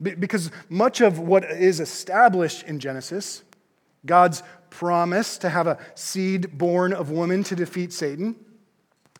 Because 0.02 0.52
much 0.70 1.02
of 1.02 1.20
what 1.20 1.44
is 1.46 1.80
established 1.80 2.64
in 2.64 2.80
Genesis, 2.80 3.44
God's 4.06 4.44
promise 4.70 5.38
to 5.40 5.50
have 5.50 5.68
a 5.68 5.78
seed 5.96 6.58
born 6.58 6.94
of 6.94 7.10
woman 7.12 7.44
to 7.46 7.56
defeat 7.56 7.94
Satan, 7.94 8.36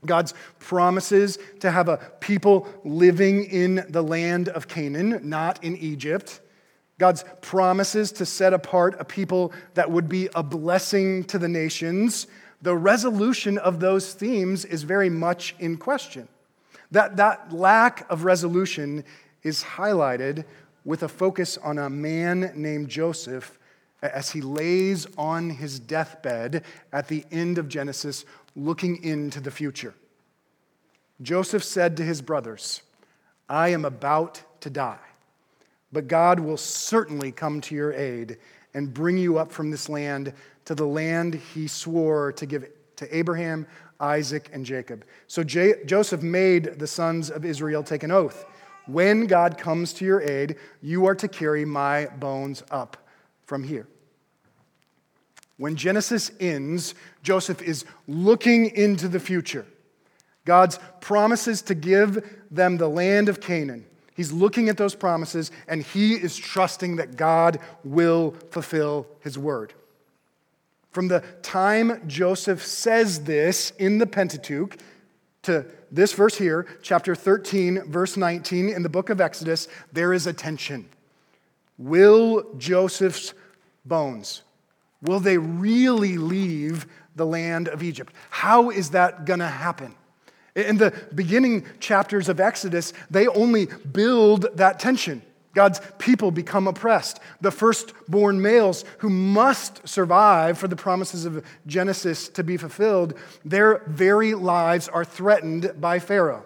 God's 0.06 0.34
promises 0.60 1.38
to 1.60 1.72
have 1.72 1.90
a 1.90 1.98
people 2.20 2.68
living 2.84 3.44
in 3.46 3.86
the 3.90 4.02
land 4.02 4.50
of 4.50 4.68
Canaan, 4.68 5.20
not 5.24 5.64
in 5.64 5.76
Egypt, 5.78 6.40
God's 6.98 7.24
promises 7.42 8.12
to 8.14 8.26
set 8.26 8.54
apart 8.54 8.96
a 9.00 9.06
people 9.06 9.54
that 9.74 9.90
would 9.90 10.10
be 10.10 10.30
a 10.36 10.44
blessing 10.44 11.24
to 11.26 11.40
the 11.40 11.48
nations, 11.48 12.28
the 12.62 12.76
resolution 12.76 13.58
of 13.58 13.80
those 13.80 14.14
themes 14.14 14.66
is 14.66 14.84
very 14.84 15.10
much 15.10 15.56
in 15.60 15.78
question. 15.78 16.28
That, 16.92 17.18
that 17.18 17.54
lack 17.54 18.06
of 18.10 18.26
resolution 18.26 19.06
is 19.44 19.64
highlighted 19.64 20.44
with 20.84 21.04
a 21.04 21.08
focus 21.08 21.58
on 21.58 21.78
a 21.78 21.90
man 21.90 22.52
named 22.56 22.90
Joseph 22.90 23.58
as 24.02 24.32
he 24.32 24.42
lays 24.42 25.08
on 25.18 25.50
his 25.50 25.80
deathbed 25.80 26.64
at 26.92 27.08
the 27.08 27.26
end 27.32 27.58
of 27.58 27.68
Genesis, 27.68 28.26
looking 28.56 29.04
into 29.04 29.40
the 29.40 29.52
future. 29.52 29.94
Joseph 31.22 31.64
said 31.64 31.98
to 31.98 32.04
his 32.04 32.22
brothers, 32.22 32.82
I 33.48 33.70
am 33.70 33.86
about 33.86 34.42
to 34.62 34.70
die, 34.70 35.00
but 35.92 36.08
God 36.08 36.40
will 36.40 36.58
certainly 36.58 37.32
come 37.32 37.62
to 37.62 37.76
your 37.76 37.94
aid 37.94 38.38
and 38.74 38.94
bring 38.94 39.18
you 39.18 39.38
up 39.38 39.52
from 39.52 39.72
this 39.72 39.90
land 39.90 40.34
to 40.66 40.76
the 40.76 40.86
land 40.86 41.36
he 41.36 41.68
swore 41.68 42.32
to 42.34 42.46
give 42.46 42.70
to 42.96 43.18
Abraham, 43.18 43.66
Isaac, 44.00 44.50
and 44.54 44.66
Jacob. 44.66 45.06
So 45.28 45.44
J- 45.44 45.84
Joseph 45.86 46.22
made 46.22 46.80
the 46.80 46.88
sons 46.88 47.32
of 47.32 47.46
Israel 47.46 47.82
take 47.82 48.04
an 48.04 48.12
oath. 48.12 48.46
When 48.86 49.26
God 49.26 49.58
comes 49.58 49.94
to 49.94 50.06
your 50.06 50.22
aid, 50.22 50.58
you 50.82 51.06
are 51.06 51.16
to 51.16 51.28
carry 51.28 51.66
my 51.66 52.08
bones 52.20 52.64
up 52.72 52.98
from 53.46 53.64
here. 53.64 53.88
When 55.60 55.76
Genesis 55.76 56.32
ends, 56.40 56.96
Joseph 57.22 57.62
is 57.62 57.84
looking 58.08 58.76
into 58.78 59.10
the 59.10 59.20
future. 59.20 59.66
God's 60.46 60.80
promises 61.02 61.62
to 61.64 61.76
give 61.76 62.38
them 62.50 62.78
the 62.78 62.88
land 62.88 63.28
of 63.28 63.42
Canaan. 63.42 63.86
He's 64.16 64.32
looking 64.32 64.70
at 64.70 64.78
those 64.78 64.96
promises 64.96 65.52
and 65.68 65.84
he 65.84 66.14
is 66.14 66.38
trusting 66.38 66.96
that 66.96 67.18
God 67.18 67.60
will 67.84 68.36
fulfill 68.52 69.06
his 69.20 69.38
word. 69.38 69.74
From 70.92 71.10
the 71.10 71.26
time 71.42 72.08
Joseph 72.08 72.66
says 72.66 73.26
this 73.26 73.72
in 73.72 73.98
the 73.98 74.08
Pentateuch 74.08 74.78
to 75.44 75.66
this 75.92 76.14
verse 76.14 76.38
here, 76.38 76.68
chapter 76.82 77.16
13, 77.16 77.84
verse 77.92 78.16
19 78.16 78.70
in 78.70 78.82
the 78.82 78.90
book 78.90 79.10
of 79.10 79.20
Exodus, 79.20 79.68
there 79.92 80.14
is 80.14 80.26
a 80.26 80.32
tension. 80.32 80.88
Will 81.78 82.46
Joseph's 82.58 83.34
bones, 83.86 84.44
will 85.02 85.20
they 85.20 85.38
really 85.38 86.18
leave 86.18 86.88
the 87.16 87.26
land 87.26 87.68
of 87.68 87.84
Egypt? 87.84 88.14
How 88.30 88.70
is 88.70 88.92
that 88.92 89.26
going 89.26 89.40
to 89.40 89.48
happen? 89.48 89.96
In 90.56 90.78
the 90.78 90.94
beginning 91.14 91.66
chapters 91.80 92.28
of 92.28 92.40
Exodus, 92.40 92.94
they 93.10 93.28
only 93.28 93.68
build 93.68 94.48
that 94.56 94.80
tension. 94.80 95.22
God's 95.54 95.82
people 95.98 96.32
become 96.32 96.68
oppressed. 96.68 97.20
The 97.42 97.52
firstborn 97.52 98.42
males 98.42 98.86
who 99.00 99.10
must 99.10 99.88
survive 99.88 100.58
for 100.58 100.68
the 100.68 100.76
promises 100.76 101.26
of 101.26 101.46
Genesis 101.66 102.30
to 102.30 102.44
be 102.44 102.58
fulfilled, 102.58 103.16
their 103.44 103.84
very 103.88 104.36
lives 104.36 104.88
are 104.88 105.06
threatened 105.06 105.74
by 105.80 106.00
Pharaoh. 106.00 106.46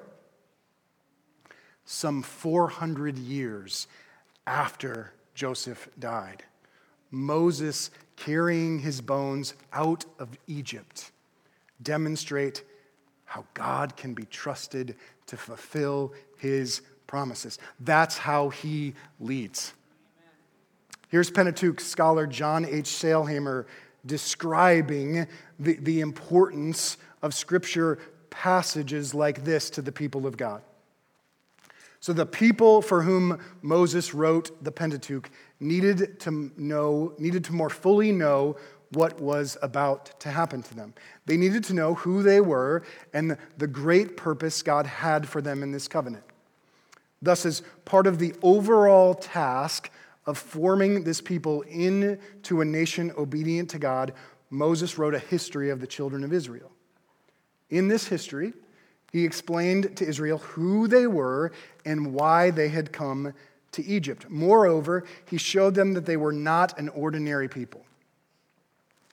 Some 1.85 2.23
400 2.23 3.17
years 3.17 3.87
after 4.47 5.13
Joseph 5.35 5.89
died, 5.99 6.43
Moses 7.11 7.91
carrying 8.25 8.79
his 8.79 9.01
bones 9.01 9.53
out 9.73 10.05
of 10.17 10.29
Egypt 10.47 11.11
demonstrate 11.81 12.63
how 13.25 13.43
God 13.53 13.97
can 13.97 14.13
be 14.13 14.23
trusted 14.25 14.95
to 15.25 15.35
fulfill 15.35 16.13
his 16.37 16.81
promises. 17.05 17.59
That's 17.81 18.17
how 18.17 18.49
he 18.49 18.93
leads. 19.19 19.73
Here's 21.09 21.29
Pentateuch 21.29 21.81
scholar 21.81 22.25
John 22.25 22.65
H. 22.65 22.85
Sailhamer 22.85 23.65
describing 24.05 25.27
the, 25.59 25.73
the 25.75 25.99
importance 25.99 26.97
of 27.21 27.33
scripture 27.33 27.99
passages 28.29 29.13
like 29.13 29.43
this 29.43 29.69
to 29.71 29.81
the 29.81 29.91
people 29.91 30.25
of 30.25 30.37
God. 30.37 30.61
So, 32.03 32.11
the 32.11 32.25
people 32.25 32.81
for 32.81 33.01
whom 33.01 33.39
Moses 33.61 34.13
wrote 34.13 34.61
the 34.61 34.73
Pentateuch 34.73 35.29
needed 35.61 36.19
to 36.19 36.51
know, 36.57 37.13
needed 37.17 37.45
to 37.45 37.53
more 37.53 37.69
fully 37.69 38.11
know 38.11 38.57
what 38.89 39.21
was 39.21 39.57
about 39.61 40.19
to 40.19 40.29
happen 40.29 40.61
to 40.63 40.75
them. 40.75 40.93
They 41.27 41.37
needed 41.37 41.63
to 41.63 41.73
know 41.73 41.93
who 41.93 42.21
they 42.21 42.41
were 42.41 42.83
and 43.13 43.37
the 43.57 43.67
great 43.67 44.17
purpose 44.17 44.61
God 44.61 44.85
had 44.85 45.29
for 45.29 45.41
them 45.41 45.63
in 45.63 45.71
this 45.71 45.87
covenant. 45.87 46.25
Thus, 47.21 47.45
as 47.45 47.61
part 47.85 48.05
of 48.05 48.19
the 48.19 48.33
overall 48.41 49.13
task 49.13 49.89
of 50.25 50.37
forming 50.37 51.05
this 51.05 51.21
people 51.21 51.61
into 51.61 52.59
a 52.59 52.65
nation 52.65 53.13
obedient 53.17 53.69
to 53.69 53.79
God, 53.79 54.13
Moses 54.49 54.97
wrote 54.97 55.15
a 55.15 55.19
history 55.19 55.69
of 55.69 55.79
the 55.79 55.87
children 55.87 56.25
of 56.25 56.33
Israel. 56.33 56.73
In 57.69 57.87
this 57.87 58.07
history, 58.07 58.51
he 59.13 59.23
explained 59.23 59.95
to 59.95 60.05
Israel 60.07 60.39
who 60.39 60.87
they 60.87 61.05
were 61.05 61.51
and 61.85 62.13
why 62.13 62.49
they 62.49 62.67
had 62.67 62.91
come 62.91 63.33
to 63.71 63.85
Egypt. 63.85 64.25
Moreover, 64.27 65.05
he 65.29 65.37
showed 65.37 65.75
them 65.75 65.93
that 65.93 66.07
they 66.07 66.17
were 66.17 66.33
not 66.33 66.77
an 66.79 66.89
ordinary 66.89 67.47
people. 67.47 67.85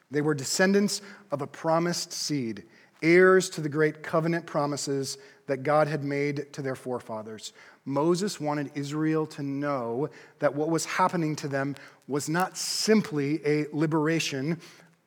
They 0.09 0.21
were 0.21 0.33
descendants 0.33 1.01
of 1.31 1.41
a 1.41 1.47
promised 1.47 2.11
seed, 2.11 2.63
heirs 3.03 3.49
to 3.51 3.61
the 3.61 3.69
great 3.69 4.01
covenant 4.01 4.47
promises 4.47 5.19
that 5.45 5.63
God 5.63 5.87
had 5.87 6.03
made 6.03 6.51
to 6.53 6.63
their 6.63 6.75
forefathers. 6.75 7.53
Moses 7.85 8.39
wanted 8.39 8.71
Israel 8.73 9.27
to 9.27 9.43
know 9.43 10.09
that 10.39 10.55
what 10.55 10.69
was 10.69 10.85
happening 10.85 11.35
to 11.37 11.47
them 11.47 11.75
was 12.07 12.27
not 12.27 12.57
simply 12.57 13.39
a 13.45 13.67
liberation 13.71 14.59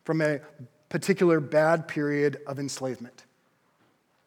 from 0.04 0.20
a 0.20 0.40
particular 0.88 1.40
bad 1.40 1.88
period 1.88 2.40
of 2.46 2.58
enslavement. 2.58 3.23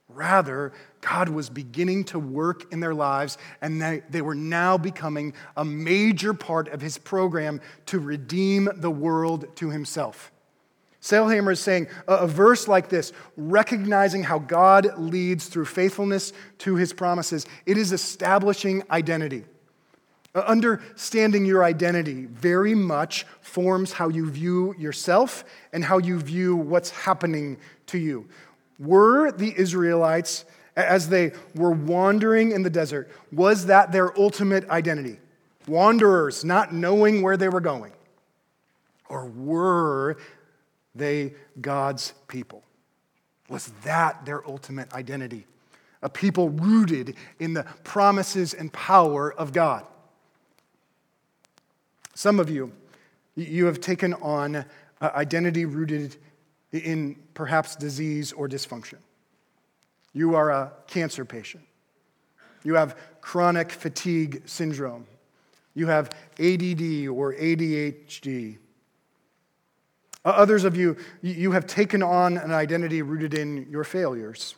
Rather, 0.10 0.72
God 1.02 1.28
was 1.30 1.50
beginning 1.50 2.06
to 2.06 2.20
work 2.20 2.72
in 2.72 2.80
their 2.80 2.94
lives, 2.94 3.38
and 3.62 3.82
they, 3.82 4.04
they 4.10 4.22
were 4.22 4.36
now 4.36 4.78
becoming 4.78 5.34
a 5.58 5.66
major 5.66 6.34
part 6.34 6.70
of 6.70 6.80
his 6.80 6.98
program 6.98 7.60
to 7.88 8.00
redeem 8.00 8.70
the 8.78 8.92
world 8.92 9.54
to 9.58 9.70
himself. 9.70 10.32
Sailhamer 11.02 11.52
is 11.52 11.60
saying 11.60 11.88
a, 12.08 12.16
a 12.16 12.28
verse 12.28 12.68
like 12.68 12.90
this, 12.90 13.12
recognizing 13.36 14.24
how 14.24 14.40
God 14.40 14.98
leads 14.98 15.48
through 15.48 15.66
faithfulness 15.66 16.32
to 16.60 16.76
his 16.76 16.94
promises, 16.94 17.46
it 17.66 17.78
is 17.78 17.92
establishing 17.92 18.84
identity. 18.90 19.44
Uh, 20.36 20.40
understanding 20.42 21.46
your 21.46 21.64
identity 21.64 22.26
very 22.26 22.76
much 22.76 23.26
forms 23.42 23.94
how 23.94 24.08
you 24.10 24.30
view 24.30 24.76
yourself 24.78 25.44
and 25.74 25.84
how 25.84 25.98
you 25.98 26.20
view 26.20 26.56
what's 26.56 26.92
happening 26.92 27.58
to 27.88 27.98
you. 27.98 28.28
Were 28.80 29.32
the 29.32 29.54
Israelites, 29.58 30.46
as 30.76 31.10
they 31.10 31.32
were 31.56 31.72
wandering 31.72 32.52
in 32.52 32.64
the 32.64 32.70
desert, 32.70 33.10
was 33.32 33.66
that 33.66 33.92
their 33.92 34.18
ultimate 34.20 34.70
identity? 34.70 35.20
Wanderers, 35.68 36.46
not 36.46 36.74
knowing 36.74 37.22
where 37.22 37.38
they 37.38 37.50
were 37.50 37.62
going? 37.62 37.92
Or 39.10 39.26
were 39.26 40.18
they 40.96 41.34
God's 41.60 42.14
people? 42.28 42.64
Was 43.50 43.72
that 43.84 44.26
their 44.26 44.48
ultimate 44.48 44.94
identity? 44.94 45.46
A 46.02 46.10
people 46.10 46.50
rooted 46.50 47.16
in 47.40 47.54
the 47.54 47.64
promises 47.84 48.54
and 48.54 48.72
power 48.72 49.34
of 49.34 49.52
God. 49.52 49.86
Some 52.14 52.40
of 52.40 52.50
you, 52.50 52.72
you 53.36 53.66
have 53.66 53.80
taken 53.80 54.14
on 54.16 54.66
identity 55.02 55.66
rooted 55.66 56.16
in 56.72 57.16
perhaps 57.34 57.76
disease 57.76 58.34
or 58.34 58.48
dysfunction. 58.48 58.98
You 60.14 60.36
are 60.36 60.50
a 60.50 60.74
cancer 60.88 61.26
patient. 61.26 61.64
You 62.64 62.76
have 62.76 62.98
chronic 63.22 63.72
fatigue 63.72 64.44
syndrome. 64.46 65.06
You 65.74 65.88
have 65.88 66.08
ADD 66.40 67.08
or 67.08 67.34
ADHD. 67.34 68.58
Uh, 70.26 70.30
others 70.30 70.64
of 70.64 70.76
you, 70.76 70.98
you 71.22 71.52
have 71.52 71.68
taken 71.68 72.04
on 72.04 72.38
an 72.38 72.52
identity 72.52 73.02
rooted 73.02 73.34
in 73.34 73.68
your 73.70 73.84
failures. 73.84 74.56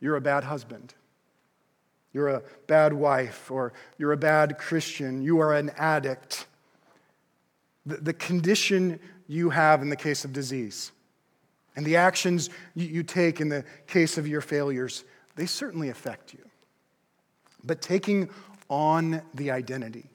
You're 0.00 0.16
a 0.16 0.20
bad 0.20 0.44
husband. 0.44 0.94
You're 2.12 2.28
a 2.28 2.42
bad 2.66 2.92
wife, 2.92 3.50
or 3.50 3.72
you're 3.98 4.12
a 4.12 4.16
bad 4.16 4.58
Christian. 4.58 5.22
You 5.22 5.40
are 5.40 5.54
an 5.54 5.70
addict. 5.76 6.46
The, 7.86 7.96
the 7.98 8.12
condition 8.14 8.98
you 9.28 9.50
have 9.50 9.82
in 9.82 9.90
the 9.90 9.96
case 9.96 10.24
of 10.24 10.32
disease. 10.32 10.92
And 11.76 11.86
the 11.86 11.96
actions 11.96 12.50
you 12.74 13.02
take 13.02 13.40
in 13.40 13.48
the 13.48 13.64
case 13.86 14.18
of 14.18 14.26
your 14.26 14.40
failures, 14.40 15.04
they 15.36 15.46
certainly 15.46 15.88
affect 15.88 16.34
you. 16.34 16.40
But 17.62 17.80
taking 17.80 18.28
on 18.68 19.22
the 19.34 19.50
identity, 19.50 20.06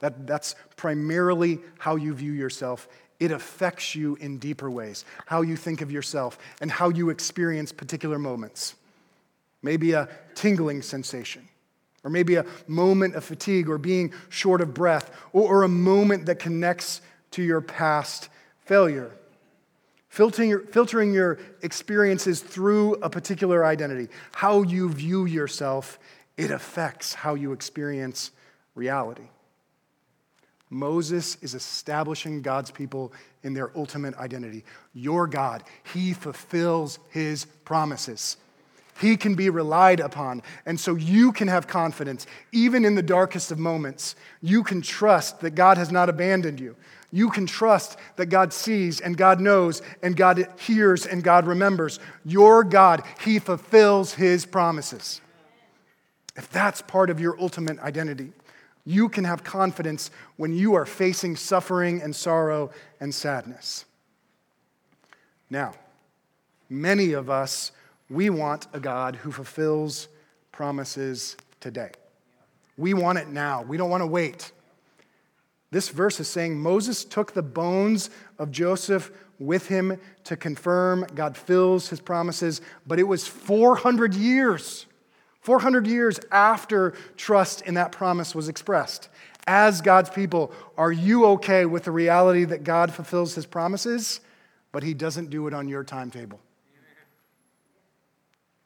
that, 0.00 0.26
that's 0.26 0.54
primarily 0.76 1.60
how 1.78 1.96
you 1.96 2.14
view 2.14 2.32
yourself. 2.32 2.88
It 3.18 3.30
affects 3.30 3.94
you 3.94 4.16
in 4.16 4.38
deeper 4.38 4.70
ways, 4.70 5.04
how 5.26 5.42
you 5.42 5.56
think 5.56 5.82
of 5.82 5.90
yourself 5.90 6.38
and 6.60 6.70
how 6.70 6.88
you 6.88 7.10
experience 7.10 7.72
particular 7.72 8.18
moments. 8.18 8.74
Maybe 9.62 9.92
a 9.92 10.08
tingling 10.34 10.80
sensation, 10.80 11.46
or 12.02 12.10
maybe 12.10 12.36
a 12.36 12.46
moment 12.66 13.14
of 13.14 13.24
fatigue 13.24 13.68
or 13.68 13.76
being 13.76 14.14
short 14.30 14.62
of 14.62 14.72
breath, 14.72 15.10
or, 15.34 15.56
or 15.56 15.62
a 15.64 15.68
moment 15.68 16.26
that 16.26 16.38
connects 16.38 17.02
to 17.32 17.42
your 17.42 17.60
past 17.60 18.30
failure. 18.64 19.10
Filtering 20.10 20.50
your, 20.50 20.60
filtering 20.60 21.14
your 21.14 21.38
experiences 21.62 22.40
through 22.40 22.94
a 22.96 23.08
particular 23.08 23.64
identity, 23.64 24.08
how 24.32 24.62
you 24.62 24.90
view 24.90 25.24
yourself, 25.24 26.00
it 26.36 26.50
affects 26.50 27.14
how 27.14 27.34
you 27.34 27.52
experience 27.52 28.32
reality. 28.74 29.28
Moses 30.68 31.36
is 31.42 31.54
establishing 31.54 32.42
God's 32.42 32.72
people 32.72 33.12
in 33.44 33.54
their 33.54 33.70
ultimate 33.76 34.16
identity. 34.16 34.64
Your 34.94 35.28
God, 35.28 35.62
He 35.92 36.12
fulfills 36.12 36.98
His 37.10 37.44
promises. 37.44 38.36
He 39.00 39.16
can 39.16 39.34
be 39.36 39.48
relied 39.48 40.00
upon. 40.00 40.42
And 40.66 40.78
so 40.78 40.96
you 40.96 41.30
can 41.32 41.46
have 41.46 41.68
confidence, 41.68 42.26
even 42.52 42.84
in 42.84 42.96
the 42.96 43.02
darkest 43.02 43.50
of 43.50 43.58
moments. 43.58 44.16
You 44.42 44.62
can 44.64 44.82
trust 44.82 45.40
that 45.40 45.54
God 45.54 45.78
has 45.78 45.92
not 45.92 46.08
abandoned 46.08 46.58
you. 46.58 46.76
You 47.12 47.30
can 47.30 47.46
trust 47.46 47.98
that 48.16 48.26
God 48.26 48.52
sees 48.52 49.00
and 49.00 49.16
God 49.16 49.40
knows 49.40 49.82
and 50.02 50.16
God 50.16 50.46
hears 50.60 51.06
and 51.06 51.24
God 51.24 51.46
remembers. 51.46 51.98
Your 52.24 52.62
God, 52.62 53.02
He 53.24 53.38
fulfills 53.38 54.14
His 54.14 54.46
promises. 54.46 55.20
If 56.36 56.48
that's 56.50 56.80
part 56.82 57.10
of 57.10 57.20
your 57.20 57.38
ultimate 57.40 57.80
identity, 57.80 58.32
you 58.84 59.08
can 59.08 59.24
have 59.24 59.44
confidence 59.44 60.10
when 60.36 60.56
you 60.56 60.74
are 60.74 60.86
facing 60.86 61.36
suffering 61.36 62.00
and 62.00 62.14
sorrow 62.14 62.70
and 63.00 63.14
sadness. 63.14 63.84
Now, 65.50 65.74
many 66.68 67.12
of 67.12 67.28
us, 67.28 67.72
we 68.08 68.30
want 68.30 68.68
a 68.72 68.80
God 68.80 69.16
who 69.16 69.32
fulfills 69.32 70.08
promises 70.52 71.36
today. 71.60 71.90
We 72.76 72.94
want 72.94 73.18
it 73.18 73.28
now. 73.28 73.62
We 73.62 73.76
don't 73.76 73.90
want 73.90 74.02
to 74.02 74.06
wait. 74.06 74.52
This 75.70 75.88
verse 75.88 76.18
is 76.20 76.28
saying 76.28 76.58
Moses 76.58 77.04
took 77.04 77.32
the 77.32 77.42
bones 77.42 78.10
of 78.38 78.50
Joseph 78.50 79.10
with 79.38 79.68
him 79.68 79.98
to 80.24 80.36
confirm 80.36 81.06
God 81.14 81.36
fills 81.36 81.88
his 81.88 82.00
promises, 82.00 82.60
but 82.86 82.98
it 82.98 83.04
was 83.04 83.26
400 83.26 84.14
years 84.14 84.86
400 85.40 85.86
years 85.86 86.20
after 86.30 86.94
trust 87.16 87.62
in 87.62 87.74
that 87.74 87.92
promise 87.92 88.34
was 88.34 88.48
expressed. 88.48 89.08
As 89.46 89.80
God's 89.80 90.10
people, 90.10 90.52
are 90.76 90.92
you 90.92 91.24
okay 91.26 91.64
with 91.64 91.84
the 91.84 91.90
reality 91.90 92.44
that 92.44 92.62
God 92.62 92.92
fulfills 92.92 93.34
his 93.34 93.46
promises, 93.46 94.20
but 94.70 94.82
he 94.82 94.94
doesn't 94.94 95.30
do 95.30 95.46
it 95.46 95.54
on 95.54 95.66
your 95.66 95.82
timetable? 95.82 96.40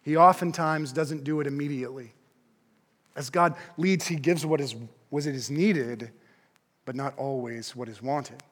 He 0.02 0.16
oftentimes 0.16 0.92
doesn't 0.92 1.24
do 1.24 1.40
it 1.40 1.46
immediately. 1.46 2.12
As 3.16 3.30
God 3.30 3.54
leads, 3.78 4.06
he 4.06 4.16
gives 4.16 4.44
what 4.44 4.60
is, 4.60 4.74
what 5.08 5.24
is 5.24 5.50
needed, 5.50 6.10
but 6.84 6.96
not 6.96 7.16
always 7.16 7.74
what 7.74 7.88
is 7.88 8.02
wanted. 8.02 8.42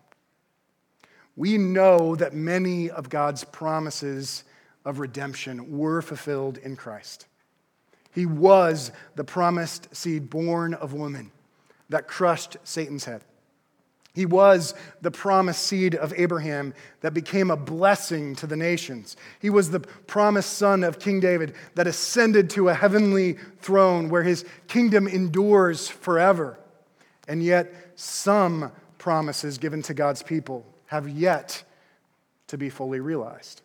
We 1.37 1.59
know 1.59 2.15
that 2.17 2.35
many 2.35 2.91
of 2.91 3.09
God's 3.09 3.45
promises 3.45 4.45
of 4.85 4.99
redemption 4.99 5.79
were 5.79 6.03
fulfilled 6.03 6.59
in 6.59 6.77
Christ. 6.77 7.27
He 8.13 8.27
was 8.27 8.93
the 9.15 9.25
promised 9.25 9.95
seed 9.95 10.29
born 10.29 10.75
of 10.75 10.93
woman 10.93 11.33
that 11.89 12.09
crushed 12.09 12.57
Satan's 12.65 13.05
head. 13.05 13.25
He 14.15 14.27
was 14.27 14.75
the 15.01 15.11
promised 15.11 15.63
seed 15.63 15.95
of 15.95 16.13
Abraham 16.15 16.75
that 17.01 17.15
became 17.15 17.51
a 17.51 17.57
blessing 17.57 18.35
to 18.37 18.47
the 18.47 18.57
nations. 18.57 19.17
He 19.41 19.49
was 19.49 19.71
the 19.71 19.81
promised 19.81 20.53
son 20.53 20.85
of 20.85 20.99
King 20.99 21.19
David 21.21 21.55
that 21.77 21.87
ascended 21.87 22.51
to 22.51 22.69
a 22.69 22.75
heavenly 22.75 23.39
throne 23.61 24.11
where 24.11 24.23
his 24.23 24.45
kingdom 24.69 25.09
endures 25.09 25.89
forever. 25.89 26.59
And 27.29 27.43
yet, 27.43 27.73
some 27.95 28.73
promises 28.99 29.59
given 29.59 29.83
to 29.83 29.95
God's 29.95 30.23
people 30.23 30.65
have 30.87 31.09
yet 31.09 31.63
to 32.49 32.59
be 32.59 32.69
fully 32.69 33.01
realized. 33.01 33.63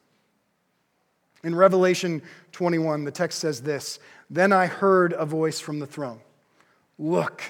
In 1.43 1.55
Revelation 1.55 2.21
21, 2.51 3.03
the 3.03 3.11
text 3.11 3.39
says 3.39 3.61
this 3.61 3.99
Then 4.29 4.51
I 4.51 4.65
heard 4.65 5.13
a 5.13 5.25
voice 5.25 5.59
from 5.59 5.79
the 5.79 5.87
throne 5.87 6.19
Look, 6.99 7.43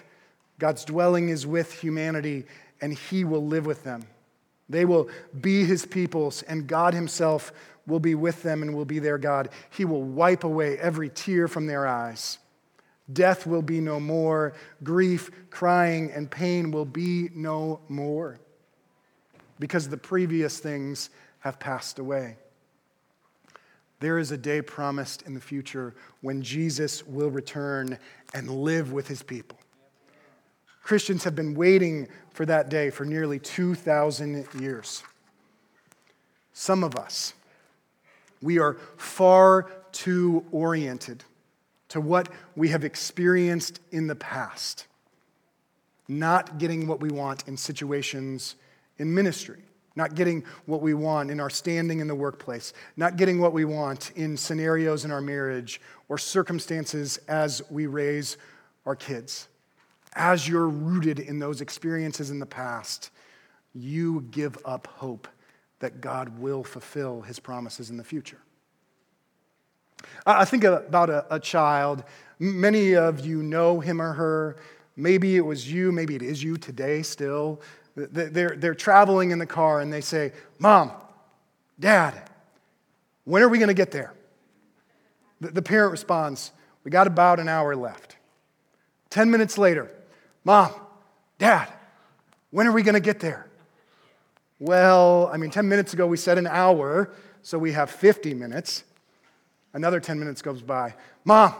God's 0.60 0.86
dwelling 0.86 1.30
is 1.30 1.46
with 1.48 1.72
humanity, 1.72 2.46
and 2.82 2.94
he 2.94 3.24
will 3.24 3.46
live 3.46 3.66
with 3.66 3.84
them. 3.84 4.06
They 4.70 4.86
will 4.86 5.10
be 5.40 5.64
his 5.64 5.86
peoples, 5.86 6.44
and 6.44 6.68
God 6.68 6.94
himself 6.94 7.54
will 7.86 8.00
be 8.00 8.16
with 8.16 8.44
them 8.44 8.62
and 8.62 8.76
will 8.76 8.86
be 8.86 9.00
their 9.00 9.18
God. 9.18 9.50
He 9.70 9.86
will 9.86 10.04
wipe 10.04 10.44
away 10.44 10.78
every 10.78 11.10
tear 11.10 11.48
from 11.48 11.68
their 11.68 11.88
eyes. 11.88 12.38
Death 13.12 13.48
will 13.48 13.62
be 13.62 13.80
no 13.80 14.00
more. 14.00 14.54
Grief, 14.84 15.32
crying, 15.50 16.12
and 16.12 16.30
pain 16.30 16.72
will 16.72 16.86
be 16.86 17.30
no 17.34 17.80
more 17.88 18.40
because 19.60 19.88
the 19.88 19.98
previous 19.98 20.60
things 20.60 21.10
have 21.40 21.60
passed 21.60 22.00
away. 22.00 22.36
There 24.00 24.20
is 24.20 24.32
a 24.32 24.38
day 24.38 24.62
promised 24.62 25.24
in 25.24 25.34
the 25.34 25.40
future 25.40 25.96
when 26.22 26.42
Jesus 26.42 27.06
will 27.08 27.32
return 27.32 27.98
and 28.34 28.50
live 28.50 28.92
with 28.92 29.08
his 29.08 29.24
people. 29.24 29.58
Christians 30.84 31.24
have 31.24 31.36
been 31.36 31.56
waiting 31.56 32.08
for 32.30 32.46
that 32.46 32.70
day 32.70 32.90
for 32.92 33.06
nearly 33.06 33.40
2,000 33.40 34.48
years. 34.60 35.04
Some 36.54 36.84
of 36.84 36.96
us, 36.96 37.34
we 38.42 38.60
are 38.60 38.78
far 38.98 39.70
too 39.92 40.46
oriented 40.52 41.24
to 41.90 42.02
what 42.02 42.30
we 42.56 42.70
have 42.70 42.84
experienced 42.84 43.80
in 43.92 44.08
the 44.08 44.16
past, 44.16 44.88
not 46.08 46.58
getting 46.58 46.88
what 46.88 47.00
we 47.00 47.10
want 47.10 47.48
in 47.48 47.58
situations 47.58 48.56
in 48.98 49.14
ministry 49.14 49.64
not 49.98 50.14
getting 50.14 50.46
what 50.68 50.82
we 50.82 50.94
want 50.94 51.32
in 51.32 51.40
our 51.40 51.50
standing 51.50 52.00
in 52.00 52.08
the 52.08 52.16
workplace, 52.16 52.72
not 52.96 53.18
getting 53.18 53.42
what 53.42 53.52
we 53.52 53.66
want 53.66 54.12
in 54.16 54.38
scenarios 54.38 55.04
in 55.04 55.12
our 55.12 55.22
marriage 55.22 55.82
or 56.08 56.20
circumstances 56.20 57.18
as 57.28 57.64
we 57.72 57.88
raise 57.88 58.38
our 58.86 58.96
kids. 58.96 59.50
As 60.14 60.48
you're 60.48 60.70
rooted 60.70 61.20
in 61.20 61.40
those 61.40 61.62
experiences 61.62 62.30
in 62.30 62.40
the 62.40 62.46
past, 62.46 63.10
you 63.74 64.22
give 64.32 64.56
up 64.64 64.88
hope 64.88 65.28
that 65.80 66.00
God 66.00 66.40
will 66.40 66.64
fulfill 66.64 67.22
his 67.22 67.40
promises 67.40 67.90
in 67.90 67.98
the 67.98 68.04
future. 68.04 68.40
I 70.26 70.46
think 70.46 70.64
about 70.64 71.10
a, 71.10 71.26
a 71.34 71.40
child. 71.40 72.04
Many 72.40 72.96
of 72.96 73.26
you 73.26 73.42
know 73.42 73.80
him 73.80 74.02
or 74.02 74.14
her. 74.14 74.58
Maybe 74.96 75.38
it 75.38 75.42
was 75.42 75.72
you, 75.72 75.92
maybe 75.92 76.16
it 76.16 76.22
is 76.22 76.44
you 76.44 76.58
today 76.58 77.02
still. 77.04 77.62
They're, 77.96 78.56
they're 78.58 78.76
traveling 78.76 79.32
in 79.32 79.40
the 79.40 79.46
car 79.46 79.80
and 79.80 79.92
they 79.92 80.02
say, 80.02 80.34
Mom, 80.60 80.92
Dad, 81.80 82.30
when 83.24 83.42
are 83.42 83.50
we 83.50 83.58
going 83.58 83.70
to 83.70 83.74
get 83.74 83.92
there? 83.92 84.14
The, 85.42 85.52
the 85.52 85.62
parent 85.62 85.92
responds, 85.92 86.52
We 86.84 86.92
got 86.92 87.08
about 87.08 87.40
an 87.40 87.48
hour 87.48 87.76
left. 87.76 88.18
10 89.10 89.32
minutes 89.32 89.58
later, 89.58 89.90
Mom, 90.44 90.74
Dad, 91.40 91.72
when 92.52 92.68
are 92.68 92.72
we 92.72 92.84
going 92.84 92.94
to 92.94 93.00
get 93.00 93.20
there? 93.20 93.48
Well, 94.60 95.30
I 95.32 95.38
mean, 95.38 95.52
10 95.52 95.68
minutes 95.68 95.94
ago 95.94 96.08
we 96.08 96.18
said 96.18 96.38
an 96.38 96.48
hour, 96.48 97.12
so 97.42 97.58
we 97.58 97.72
have 97.74 97.90
50 97.90 98.34
minutes. 98.34 98.84
Another 99.78 100.00
10 100.00 100.18
minutes 100.18 100.42
goes 100.42 100.64
by. 100.64 100.96
Mom, 101.24 101.54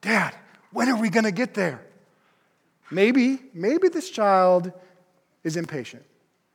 Dad, 0.00 0.36
when 0.70 0.88
are 0.88 1.00
we 1.00 1.10
going 1.10 1.24
to 1.24 1.32
get 1.32 1.54
there? 1.54 1.84
Maybe, 2.92 3.40
maybe 3.52 3.88
this 3.88 4.08
child 4.08 4.70
is 5.42 5.56
impatient. 5.56 6.04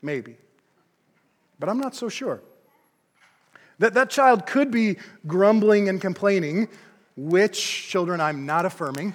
Maybe. 0.02 0.38
But 1.60 1.68
I'm 1.68 1.80
not 1.80 1.96
so 1.96 2.08
sure. 2.08 2.42
That, 3.80 3.94
that 3.96 4.10
child 4.10 4.46
could 4.46 4.72
be 4.72 5.00
grumbling 5.28 5.90
and 5.90 6.00
complaining, 6.00 6.70
which 7.18 7.90
children 7.90 8.22
I'm 8.22 8.46
not 8.46 8.66
affirming. 8.66 9.14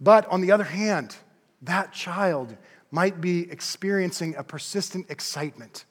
But 0.00 0.26
on 0.26 0.40
the 0.40 0.50
other 0.50 0.64
hand, 0.64 1.14
that 1.62 1.92
child 1.92 2.56
might 2.90 3.20
be 3.20 3.48
experiencing 3.52 4.34
a 4.34 4.42
persistent 4.42 5.10
excitement 5.10 5.84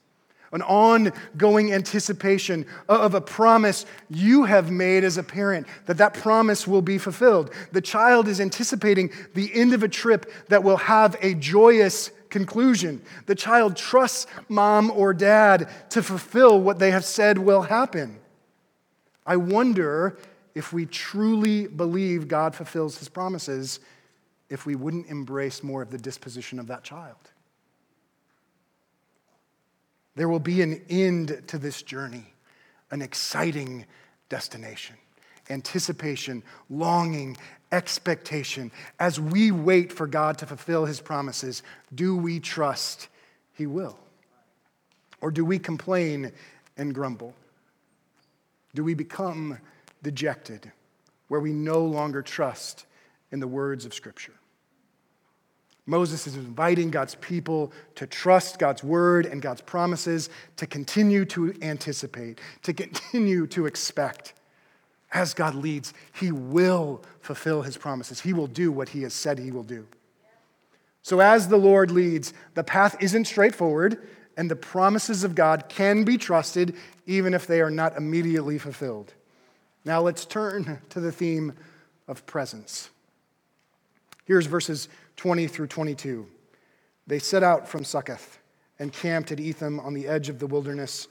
an 0.51 0.61
ongoing 0.61 1.73
anticipation 1.73 2.65
of 2.87 3.13
a 3.13 3.21
promise 3.21 3.85
you 4.09 4.45
have 4.45 4.71
made 4.71 5.03
as 5.03 5.17
a 5.17 5.23
parent 5.23 5.67
that 5.85 5.97
that 5.97 6.13
promise 6.13 6.67
will 6.67 6.81
be 6.81 6.97
fulfilled. 6.97 7.51
The 7.71 7.81
child 7.81 8.27
is 8.27 8.39
anticipating 8.39 9.11
the 9.33 9.53
end 9.53 9.73
of 9.73 9.83
a 9.83 9.87
trip 9.87 10.31
that 10.49 10.63
will 10.63 10.77
have 10.77 11.15
a 11.21 11.33
joyous 11.33 12.11
conclusion. 12.29 13.01
The 13.25 13.35
child 13.35 13.75
trusts 13.75 14.27
mom 14.49 14.91
or 14.91 15.13
dad 15.13 15.69
to 15.91 16.03
fulfill 16.03 16.59
what 16.59 16.79
they 16.79 16.91
have 16.91 17.05
said 17.05 17.37
will 17.37 17.63
happen. 17.63 18.19
I 19.25 19.35
wonder 19.37 20.17
if 20.55 20.73
we 20.73 20.85
truly 20.85 21.67
believe 21.67 22.27
God 22.27 22.55
fulfills 22.55 22.97
his 22.97 23.09
promises, 23.09 23.79
if 24.49 24.65
we 24.65 24.75
wouldn't 24.75 25.07
embrace 25.07 25.61
more 25.61 25.81
of 25.81 25.91
the 25.91 25.97
disposition 25.97 26.57
of 26.57 26.67
that 26.67 26.83
child. 26.83 27.17
There 30.17 30.27
will 30.27 30.39
be 30.39 30.63
an 30.63 30.81
end 30.89 31.43
to 31.45 31.59
this 31.59 31.83
journey, 31.83 32.25
an 32.89 33.03
exciting 33.03 33.85
destination, 34.29 34.95
anticipation, 35.47 36.41
longing, 36.71 37.37
expectation. 37.71 38.71
As 38.99 39.19
we 39.19 39.51
wait 39.51 39.93
for 39.93 40.07
God 40.07 40.39
to 40.39 40.47
fulfill 40.47 40.85
his 40.85 40.99
promises, 40.99 41.61
do 41.93 42.15
we 42.15 42.39
trust 42.39 43.09
he 43.53 43.67
will? 43.67 43.95
Or 45.21 45.29
do 45.29 45.45
we 45.45 45.59
complain 45.59 46.31
and 46.77 46.95
grumble? 46.95 47.35
Do 48.73 48.83
we 48.83 48.95
become 48.95 49.59
dejected 50.01 50.71
where 51.27 51.41
we 51.41 51.53
no 51.53 51.85
longer 51.85 52.23
trust 52.23 52.87
in 53.31 53.39
the 53.39 53.47
words 53.47 53.85
of 53.85 53.93
Scripture? 53.93 54.33
Moses 55.87 56.27
is 56.27 56.35
inviting 56.35 56.91
God's 56.91 57.15
people 57.15 57.71
to 57.95 58.05
trust 58.05 58.59
God's 58.59 58.83
word 58.83 59.25
and 59.25 59.41
God's 59.41 59.61
promises, 59.61 60.29
to 60.57 60.67
continue 60.67 61.23
to 61.25 61.55
anticipate, 61.61 62.39
to 62.63 62.73
continue 62.73 63.47
to 63.47 63.65
expect. 63.65 64.33
As 65.13 65.33
God 65.33 65.55
leads, 65.55 65.93
He 66.13 66.31
will 66.31 67.01
fulfill 67.21 67.61
His 67.61 67.77
promises. 67.77 68.19
He 68.19 68.33
will 68.33 68.47
do 68.47 68.69
what 68.69 68.89
He 68.89 69.03
has 69.03 69.13
said 69.13 69.39
He 69.39 69.49
will 69.49 69.63
do. 69.63 69.87
So, 71.03 71.21
as 71.21 71.47
the 71.47 71.57
Lord 71.57 71.89
leads, 71.89 72.33
the 72.53 72.65
path 72.65 72.97
isn't 72.99 73.25
straightforward, 73.25 74.05
and 74.35 74.51
the 74.51 74.57
promises 74.57 75.23
of 75.23 75.35
God 75.35 75.69
can 75.69 76.03
be 76.03 76.17
trusted 76.17 76.75
even 77.05 77.33
if 77.33 77.47
they 77.47 77.61
are 77.61 77.71
not 77.71 77.95
immediately 77.95 78.57
fulfilled. 78.57 79.13
Now, 79.85 80.01
let's 80.01 80.25
turn 80.25 80.81
to 80.89 80.99
the 80.99 81.13
theme 81.13 81.53
of 82.09 82.25
presence. 82.25 82.89
Here's 84.25 84.47
verses 84.47 84.89
20 85.17 85.47
through 85.47 85.67
22. 85.67 86.25
They 87.07 87.19
set 87.19 87.43
out 87.43 87.67
from 87.67 87.83
Succoth 87.83 88.39
and 88.79 88.93
camped 88.93 89.31
at 89.31 89.39
Etham 89.39 89.79
on 89.79 89.93
the 89.93 90.07
edge 90.07 90.29
of 90.29 90.39
the 90.39 90.47
wilderness. 90.47 91.07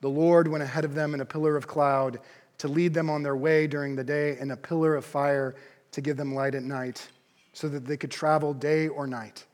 The 0.00 0.10
Lord 0.10 0.48
went 0.48 0.64
ahead 0.64 0.84
of 0.84 0.94
them 0.94 1.14
in 1.14 1.20
a 1.20 1.24
pillar 1.24 1.56
of 1.56 1.66
cloud 1.66 2.18
to 2.58 2.68
lead 2.68 2.94
them 2.94 3.10
on 3.10 3.22
their 3.22 3.36
way 3.36 3.66
during 3.66 3.96
the 3.96 4.04
day, 4.04 4.36
and 4.38 4.52
a 4.52 4.56
pillar 4.56 4.94
of 4.94 5.04
fire 5.04 5.54
to 5.90 6.00
give 6.00 6.16
them 6.16 6.34
light 6.34 6.54
at 6.54 6.62
night, 6.62 7.08
so 7.52 7.68
that 7.68 7.84
they 7.84 7.96
could 7.96 8.10
travel 8.10 8.54
day 8.54 8.88
or 8.88 9.06
night. 9.06 9.44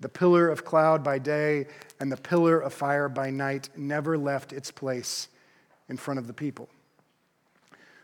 The 0.00 0.08
pillar 0.08 0.48
of 0.48 0.64
cloud 0.64 1.02
by 1.02 1.18
day 1.18 1.66
and 1.98 2.12
the 2.12 2.16
pillar 2.16 2.60
of 2.60 2.74
fire 2.74 3.08
by 3.08 3.30
night 3.30 3.70
never 3.76 4.18
left 4.18 4.52
its 4.52 4.70
place 4.70 5.28
in 5.88 5.96
front 5.96 6.18
of 6.18 6.26
the 6.26 6.34
people. 6.34 6.68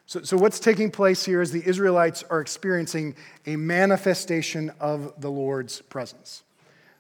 So, 0.07 0.23
so, 0.23 0.37
what's 0.37 0.61
taking 0.61 0.91
place 0.91 1.25
here 1.25 1.41
is 1.41 1.53
the 1.53 1.67
Israelites 1.67 2.25
are 2.29 2.41
experiencing 2.41 3.15
a 3.47 3.57
manifestation 3.57 4.71
of 4.81 5.13
the 5.21 5.31
Lord's 5.31 5.81
presence. 5.83 6.43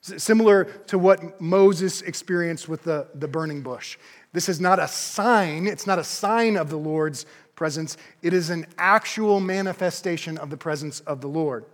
Similar 0.00 0.64
to 0.64 0.98
what 0.98 1.40
Moses 1.40 2.02
experienced 2.02 2.68
with 2.68 2.82
the, 2.82 3.06
the 3.14 3.28
burning 3.28 3.62
bush. 3.62 3.98
This 4.32 4.48
is 4.48 4.60
not 4.60 4.80
a 4.80 4.88
sign, 4.88 5.66
it's 5.66 5.86
not 5.86 5.98
a 5.98 6.04
sign 6.04 6.56
of 6.56 6.70
the 6.70 6.78
Lord's 6.78 7.24
presence, 7.54 7.96
it 8.22 8.32
is 8.32 8.50
an 8.50 8.66
actual 8.78 9.38
manifestation 9.38 10.38
of 10.38 10.50
the 10.50 10.56
presence 10.56 11.00
of 11.00 11.20
the 11.20 11.28
Lord. 11.28 11.64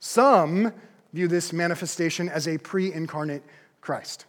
Some 0.00 0.72
view 1.12 1.28
this 1.28 1.52
manifestation 1.52 2.28
as 2.28 2.48
a 2.48 2.58
pre 2.58 2.92
incarnate 2.92 3.44
Christ. 3.80 4.24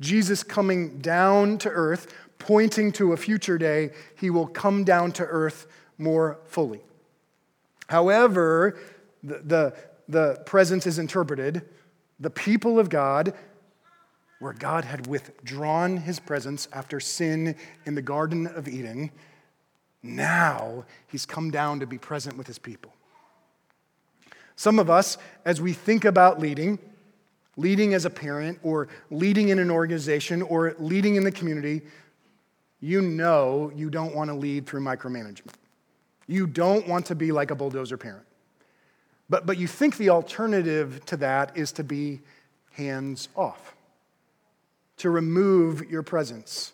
Jesus 0.00 0.42
coming 0.44 0.98
down 0.98 1.58
to 1.58 1.70
earth, 1.70 2.14
pointing 2.38 2.92
to 2.92 3.12
a 3.12 3.16
future 3.16 3.58
day, 3.58 3.90
he 4.16 4.30
will 4.30 4.46
come 4.46 4.84
down 4.84 5.12
to 5.12 5.24
earth 5.24 5.66
more 5.98 6.38
fully. 6.46 6.80
However, 7.88 8.78
the, 9.22 9.40
the, 9.44 9.74
the 10.08 10.42
presence 10.46 10.86
is 10.86 10.98
interpreted, 10.98 11.62
the 12.20 12.30
people 12.30 12.78
of 12.78 12.88
God, 12.88 13.34
where 14.38 14.52
God 14.52 14.84
had 14.84 15.06
withdrawn 15.06 15.96
his 15.96 16.20
presence 16.20 16.68
after 16.72 17.00
sin 17.00 17.56
in 17.86 17.94
the 17.94 18.02
Garden 18.02 18.46
of 18.46 18.68
Eden, 18.68 19.10
now 20.02 20.84
he's 21.08 21.26
come 21.26 21.50
down 21.50 21.80
to 21.80 21.86
be 21.86 21.98
present 21.98 22.36
with 22.36 22.46
his 22.46 22.58
people. 22.58 22.92
Some 24.54 24.78
of 24.78 24.90
us, 24.90 25.18
as 25.44 25.60
we 25.60 25.72
think 25.72 26.04
about 26.04 26.40
leading, 26.40 26.78
leading 27.56 27.94
as 27.94 28.04
a 28.04 28.10
parent 28.10 28.58
or 28.62 28.88
leading 29.10 29.48
in 29.48 29.58
an 29.58 29.70
organization 29.70 30.42
or 30.42 30.74
leading 30.78 31.16
in 31.16 31.24
the 31.24 31.32
community, 31.32 31.82
you 32.80 33.00
know 33.02 33.72
you 33.74 33.90
don't 33.90 34.14
want 34.14 34.30
to 34.30 34.34
lead 34.34 34.66
through 34.66 34.80
micromanagement. 34.80 35.54
You 36.26 36.46
don't 36.46 36.86
want 36.86 37.06
to 37.06 37.14
be 37.14 37.32
like 37.32 37.50
a 37.50 37.54
bulldozer 37.54 37.96
parent. 37.96 38.26
But, 39.30 39.46
but 39.46 39.58
you 39.58 39.66
think 39.66 39.96
the 39.96 40.10
alternative 40.10 41.04
to 41.06 41.16
that 41.18 41.56
is 41.56 41.72
to 41.72 41.84
be 41.84 42.20
hands 42.72 43.28
off, 43.36 43.74
to 44.98 45.10
remove 45.10 45.90
your 45.90 46.02
presence. 46.02 46.72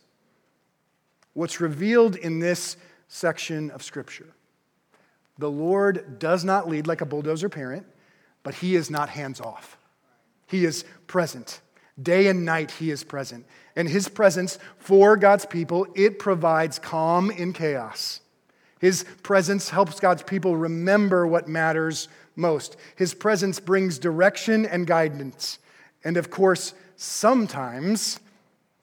What's 1.33 1.61
revealed 1.61 2.17
in 2.17 2.39
this 2.39 2.77
section 3.09 3.71
of 3.71 3.83
Scripture 3.83 4.29
the 5.37 5.51
Lord 5.51 6.21
does 6.21 6.45
not 6.45 6.69
lead 6.69 6.87
like 6.87 7.01
a 7.01 7.07
bulldozer 7.07 7.49
parent, 7.49 7.85
but 8.45 8.55
He 8.55 8.77
is 8.77 8.89
not 8.89 9.09
hands 9.09 9.41
off. 9.41 9.77
He 10.47 10.65
is 10.65 10.85
present. 11.09 11.61
Day 12.01 12.27
and 12.27 12.45
night, 12.45 12.73
He 12.73 12.91
is 12.91 13.05
present. 13.05 13.47
And 13.77 13.89
His 13.89 14.09
presence 14.09 14.59
for 14.79 15.17
God's 15.17 15.47
people, 15.47 15.87
it 15.95 16.19
provides 16.19 16.79
calm 16.79 17.31
in 17.31 17.53
chaos. 17.53 18.21
His 18.81 19.05
presence 19.23 19.71
helps 19.71 20.01
God's 20.01 20.23
people 20.23 20.57
remember 20.57 21.27
what 21.27 21.49
matters 21.49 22.09
most. 22.37 22.77
His 22.97 23.15
presence 23.15 23.61
brings 23.61 23.99
direction 23.99 24.67
and 24.67 24.87
guidance. 24.87 25.59
And 26.03 26.17
of 26.17 26.31
course, 26.31 26.75
sometimes 26.97 28.21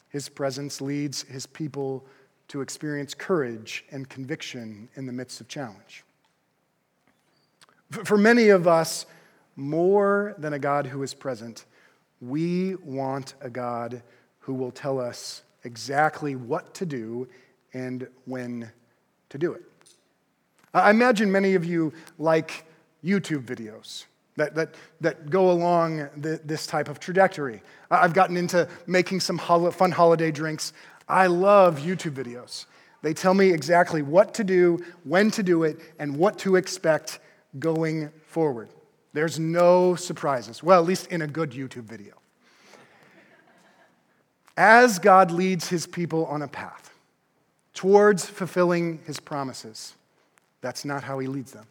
His 0.09 0.29
presence 0.29 0.81
leads 0.81 1.23
His 1.23 1.45
people 1.45 2.05
to 2.47 2.61
experience 2.61 3.13
courage 3.13 3.85
and 3.91 4.09
conviction 4.09 4.89
in 4.95 5.05
the 5.05 5.13
midst 5.13 5.39
of 5.39 5.47
challenge. 5.47 6.03
For 8.05 8.17
many 8.17 8.49
of 8.49 8.67
us, 8.67 9.05
more 9.55 10.33
than 10.37 10.53
a 10.53 10.59
God 10.59 10.87
who 10.87 11.03
is 11.03 11.13
present, 11.13 11.65
we 12.21 12.75
want 12.75 13.33
a 13.41 13.49
God 13.49 14.03
who 14.39 14.53
will 14.53 14.71
tell 14.71 14.99
us 14.99 15.41
exactly 15.63 16.35
what 16.35 16.73
to 16.75 16.85
do 16.85 17.27
and 17.73 18.07
when 18.25 18.71
to 19.29 19.37
do 19.37 19.53
it. 19.53 19.63
I 20.73 20.89
imagine 20.89 21.31
many 21.31 21.55
of 21.55 21.65
you 21.65 21.93
like 22.17 22.65
YouTube 23.03 23.43
videos 23.43 24.05
that, 24.37 24.55
that, 24.55 24.75
that 25.01 25.29
go 25.29 25.51
along 25.51 26.09
the, 26.15 26.39
this 26.45 26.65
type 26.65 26.87
of 26.87 26.99
trajectory. 26.99 27.61
I've 27.89 28.13
gotten 28.13 28.37
into 28.37 28.67
making 28.87 29.19
some 29.19 29.37
fun 29.37 29.91
holiday 29.91 30.31
drinks. 30.31 30.73
I 31.07 31.27
love 31.27 31.79
YouTube 31.79 32.13
videos. 32.13 32.65
They 33.01 33.13
tell 33.13 33.33
me 33.33 33.51
exactly 33.51 34.01
what 34.01 34.33
to 34.35 34.43
do, 34.43 34.83
when 35.03 35.31
to 35.31 35.43
do 35.43 35.63
it, 35.63 35.79
and 35.99 36.17
what 36.17 36.37
to 36.39 36.55
expect 36.55 37.19
going 37.59 38.11
forward. 38.27 38.69
There's 39.13 39.39
no 39.39 39.95
surprises. 39.95 40.63
Well, 40.63 40.79
at 40.79 40.87
least 40.87 41.07
in 41.07 41.21
a 41.21 41.27
good 41.27 41.51
YouTube 41.51 41.83
video. 41.83 42.15
As 44.55 44.99
God 44.99 45.31
leads 45.31 45.69
his 45.69 45.87
people 45.87 46.25
on 46.25 46.41
a 46.41 46.47
path 46.47 46.93
towards 47.73 48.25
fulfilling 48.25 48.99
his 49.05 49.19
promises, 49.19 49.95
that's 50.61 50.85
not 50.85 51.03
how 51.03 51.19
he 51.19 51.27
leads 51.27 51.51
them. 51.51 51.65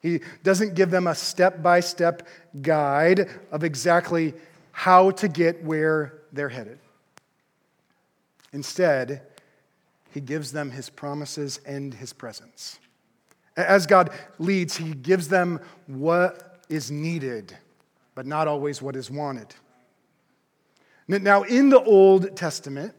He 0.00 0.20
doesn't 0.42 0.74
give 0.74 0.90
them 0.90 1.06
a 1.06 1.14
step 1.14 1.62
by 1.62 1.80
step 1.80 2.26
guide 2.62 3.28
of 3.50 3.64
exactly 3.64 4.34
how 4.72 5.10
to 5.12 5.28
get 5.28 5.62
where 5.64 6.14
they're 6.32 6.48
headed. 6.48 6.78
Instead, 8.52 9.22
he 10.10 10.20
gives 10.20 10.52
them 10.52 10.70
his 10.70 10.88
promises 10.88 11.60
and 11.66 11.92
his 11.92 12.12
presence. 12.12 12.78
As 13.58 13.86
God 13.86 14.10
leads, 14.38 14.76
he 14.76 14.94
gives 14.94 15.28
them 15.28 15.60
what 15.88 16.60
is 16.68 16.90
needed, 16.90 17.56
but 18.14 18.24
not 18.24 18.46
always 18.46 18.80
what 18.80 18.94
is 18.94 19.10
wanted. 19.10 19.52
Now, 21.08 21.42
in 21.42 21.68
the 21.68 21.82
Old 21.82 22.36
Testament, 22.36 22.94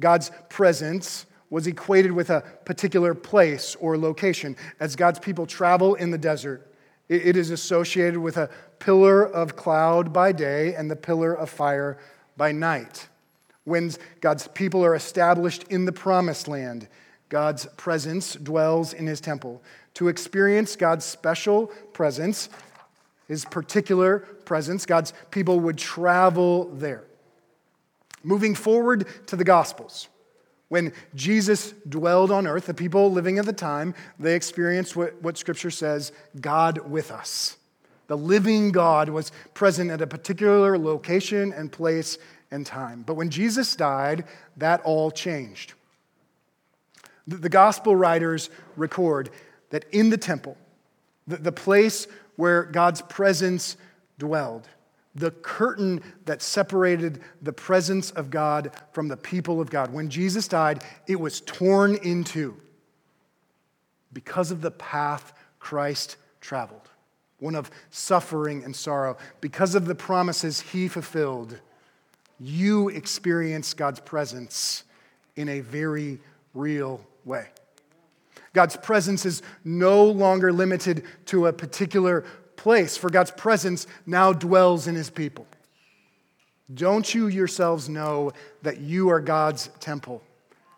God's 0.00 0.30
presence 0.50 1.24
was 1.48 1.66
equated 1.66 2.12
with 2.12 2.28
a 2.28 2.42
particular 2.64 3.14
place 3.14 3.74
or 3.80 3.96
location. 3.96 4.56
As 4.80 4.96
God's 4.96 5.18
people 5.18 5.46
travel 5.46 5.94
in 5.94 6.10
the 6.10 6.18
desert, 6.18 6.74
it 7.08 7.36
is 7.36 7.50
associated 7.50 8.18
with 8.18 8.36
a 8.36 8.50
pillar 8.80 9.24
of 9.24 9.56
cloud 9.56 10.12
by 10.12 10.32
day 10.32 10.74
and 10.74 10.90
the 10.90 10.96
pillar 10.96 11.32
of 11.34 11.48
fire 11.48 11.98
by 12.36 12.52
night. 12.52 13.08
When 13.64 13.92
God's 14.20 14.48
people 14.48 14.84
are 14.84 14.94
established 14.94 15.64
in 15.70 15.84
the 15.84 15.92
promised 15.92 16.48
land, 16.48 16.88
God's 17.28 17.64
presence 17.76 18.34
dwells 18.34 18.92
in 18.92 19.06
his 19.06 19.20
temple. 19.20 19.62
To 19.94 20.08
experience 20.08 20.76
God's 20.76 21.04
special 21.04 21.66
presence, 21.92 22.48
his 23.28 23.44
particular 23.44 24.20
presence. 24.44 24.86
God's 24.86 25.12
people 25.30 25.60
would 25.60 25.78
travel 25.78 26.66
there. 26.74 27.04
Moving 28.22 28.54
forward 28.54 29.06
to 29.26 29.36
the 29.36 29.44
Gospels. 29.44 30.08
When 30.68 30.92
Jesus 31.14 31.74
dwelled 31.86 32.30
on 32.30 32.46
earth, 32.46 32.66
the 32.66 32.74
people 32.74 33.12
living 33.12 33.38
at 33.38 33.44
the 33.44 33.52
time, 33.52 33.94
they 34.18 34.34
experienced 34.34 34.96
what, 34.96 35.20
what 35.20 35.36
Scripture 35.36 35.70
says 35.70 36.12
God 36.40 36.78
with 36.90 37.10
us. 37.10 37.58
The 38.06 38.16
living 38.16 38.72
God 38.72 39.08
was 39.08 39.32
present 39.54 39.90
at 39.90 40.00
a 40.00 40.06
particular 40.06 40.78
location 40.78 41.52
and 41.52 41.70
place 41.70 42.16
and 42.50 42.64
time. 42.64 43.02
But 43.06 43.14
when 43.14 43.30
Jesus 43.30 43.76
died, 43.76 44.24
that 44.56 44.80
all 44.82 45.10
changed. 45.10 45.74
The, 47.26 47.36
the 47.36 47.48
gospel 47.48 47.94
writers 47.94 48.50
record 48.76 49.30
that 49.72 49.86
in 49.90 50.10
the 50.10 50.18
temple, 50.18 50.56
the, 51.26 51.38
the 51.38 51.50
place 51.50 52.06
where 52.36 52.62
God's 52.62 53.02
presence 53.02 53.76
dwelled, 54.18 54.68
the 55.14 55.30
curtain 55.30 56.02
that 56.26 56.42
separated 56.42 57.20
the 57.40 57.52
presence 57.52 58.10
of 58.12 58.30
God 58.30 58.70
from 58.92 59.08
the 59.08 59.16
people 59.16 59.60
of 59.60 59.70
God. 59.70 59.92
When 59.92 60.08
Jesus 60.08 60.46
died, 60.46 60.84
it 61.08 61.18
was 61.18 61.40
torn 61.40 61.96
in 61.96 62.22
two 62.22 62.56
because 64.12 64.50
of 64.50 64.60
the 64.60 64.70
path 64.70 65.32
Christ 65.58 66.16
traveled, 66.42 66.90
one 67.38 67.54
of 67.54 67.70
suffering 67.90 68.64
and 68.64 68.76
sorrow. 68.76 69.16
Because 69.40 69.74
of 69.74 69.86
the 69.86 69.94
promises 69.94 70.60
he 70.60 70.86
fulfilled, 70.86 71.58
you 72.38 72.90
experience 72.90 73.72
God's 73.72 74.00
presence 74.00 74.84
in 75.36 75.48
a 75.48 75.60
very 75.60 76.20
real 76.52 77.00
way. 77.24 77.48
God's 78.52 78.76
presence 78.76 79.24
is 79.24 79.42
no 79.64 80.04
longer 80.04 80.52
limited 80.52 81.04
to 81.26 81.46
a 81.46 81.52
particular 81.52 82.24
place, 82.56 82.96
for 82.96 83.10
God's 83.10 83.30
presence 83.30 83.86
now 84.06 84.32
dwells 84.32 84.86
in 84.86 84.94
his 84.94 85.10
people. 85.10 85.46
Don't 86.72 87.14
you 87.14 87.26
yourselves 87.28 87.88
know 87.88 88.32
that 88.62 88.80
you 88.80 89.08
are 89.10 89.20
God's 89.20 89.68
temple 89.80 90.22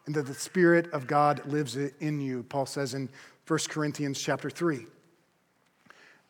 and 0.07 0.15
that 0.15 0.27
the 0.27 0.35
Spirit 0.35 0.93
of 0.93 1.07
God 1.07 1.45
lives 1.47 1.77
in 1.77 2.21
you? 2.21 2.45
Paul 2.45 2.67
says 2.67 2.95
in 2.95 3.09
1 3.47 3.59
Corinthians 3.69 4.21
chapter 4.21 4.51
3. 4.51 4.87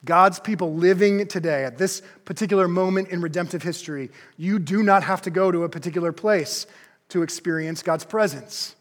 God's 0.05 0.39
people 0.39 0.75
living 0.75 1.27
today 1.29 1.65
at 1.65 1.79
this 1.79 2.03
particular 2.25 2.69
moment 2.69 3.09
in 3.09 3.23
redemptive 3.23 3.63
history, 3.63 4.11
you 4.37 4.59
do 4.59 4.83
not 4.83 5.03
have 5.03 5.23
to 5.23 5.31
go 5.31 5.51
to 5.51 5.65
a 5.65 5.69
particular 5.69 6.13
place 6.13 6.67
to 7.09 7.23
experience 7.23 7.83
God's 7.83 8.05
presence. 8.05 8.77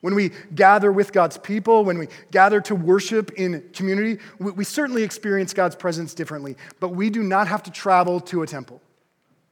When 0.00 0.14
we 0.14 0.30
gather 0.54 0.90
with 0.90 1.12
God's 1.12 1.36
people, 1.36 1.84
when 1.84 1.98
we 1.98 2.08
gather 2.30 2.60
to 2.62 2.74
worship 2.74 3.32
in 3.32 3.68
community, 3.74 4.18
we, 4.38 4.64
certainly 4.64 5.02
experience 5.02 5.52
God's 5.52 5.76
presence 5.76 6.14
differently, 6.14 6.56
but 6.78 6.90
we 6.90 7.10
do 7.10 7.22
not 7.22 7.48
have 7.48 7.62
to 7.64 7.70
travel 7.70 8.20
to 8.20 8.42
a 8.42 8.46
temple. 8.46 8.80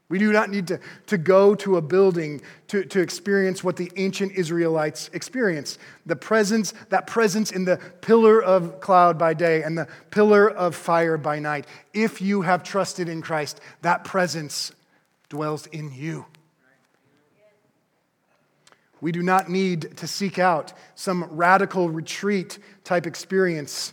We 0.08 0.18
do 0.18 0.32
not 0.32 0.48
need 0.48 0.68
to, 0.68 0.80
to 1.08 1.18
go 1.18 1.54
to 1.56 1.76
a 1.76 1.82
building 1.82 2.40
to, 2.68 2.82
to 2.84 3.00
experience 3.00 3.62
what 3.62 3.76
the 3.76 3.92
ancient 3.96 4.32
Israelites 4.32 5.10
experienced. 5.12 5.78
The 6.06 6.16
presence, 6.16 6.72
that 6.88 7.06
presence 7.06 7.52
in 7.52 7.66
the 7.66 7.76
pillar 8.00 8.42
of 8.42 8.80
cloud 8.80 9.18
by 9.18 9.34
day 9.34 9.62
and 9.62 9.76
the 9.76 9.86
pillar 10.10 10.48
of 10.48 10.74
fire 10.74 11.18
by 11.18 11.40
night. 11.40 11.66
If 11.92 12.22
you 12.22 12.40
have 12.40 12.62
trusted 12.62 13.10
in 13.10 13.20
Christ, 13.20 13.60
that 13.82 14.04
presence 14.04 14.72
dwells 15.28 15.66
in 15.66 15.92
you. 15.92 16.24
We 19.00 19.12
do 19.12 19.22
not 19.22 19.48
need 19.48 19.96
to 19.98 20.06
seek 20.06 20.38
out 20.38 20.72
some 20.94 21.24
radical 21.30 21.88
retreat 21.88 22.58
type 22.84 23.06
experience 23.06 23.92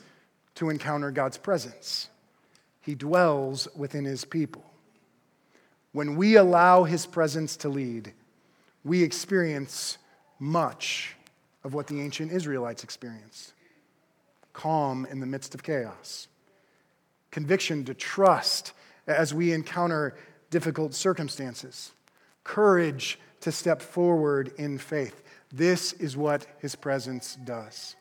to 0.55 0.69
encounter 0.69 1.11
God's 1.11 1.37
presence. 1.37 2.09
He 2.81 2.95
dwells 2.95 3.67
within 3.75 4.05
his 4.05 4.25
people. 4.25 4.63
When 5.91 6.15
we 6.15 6.35
allow 6.35 6.83
his 6.83 7.05
presence 7.05 7.55
to 7.57 7.69
lead, 7.69 8.13
we 8.83 9.03
experience 9.03 9.97
much 10.39 11.15
of 11.63 11.73
what 11.73 11.87
the 11.87 12.01
ancient 12.01 12.31
Israelites 12.31 12.83
experienced 12.83 13.53
calm 14.55 15.05
in 15.11 15.19
the 15.19 15.25
midst 15.25 15.53
of 15.53 15.61
chaos, 15.61 16.27
conviction 17.29 17.83
to 17.83 17.93
trust 17.93 18.71
as 19.05 19.33
we 19.33 19.51
encounter 19.51 20.15
difficult 20.49 20.93
circumstances, 20.93 21.91
courage 22.45 23.19
to 23.45 23.51
step 23.51 23.79
forward 23.79 24.51
in 24.57 24.75
faith. 24.75 25.21
This 25.53 25.93
is 25.93 26.17
what 26.17 26.47
his 26.57 26.73
presence 26.73 27.37
does. 27.45 27.95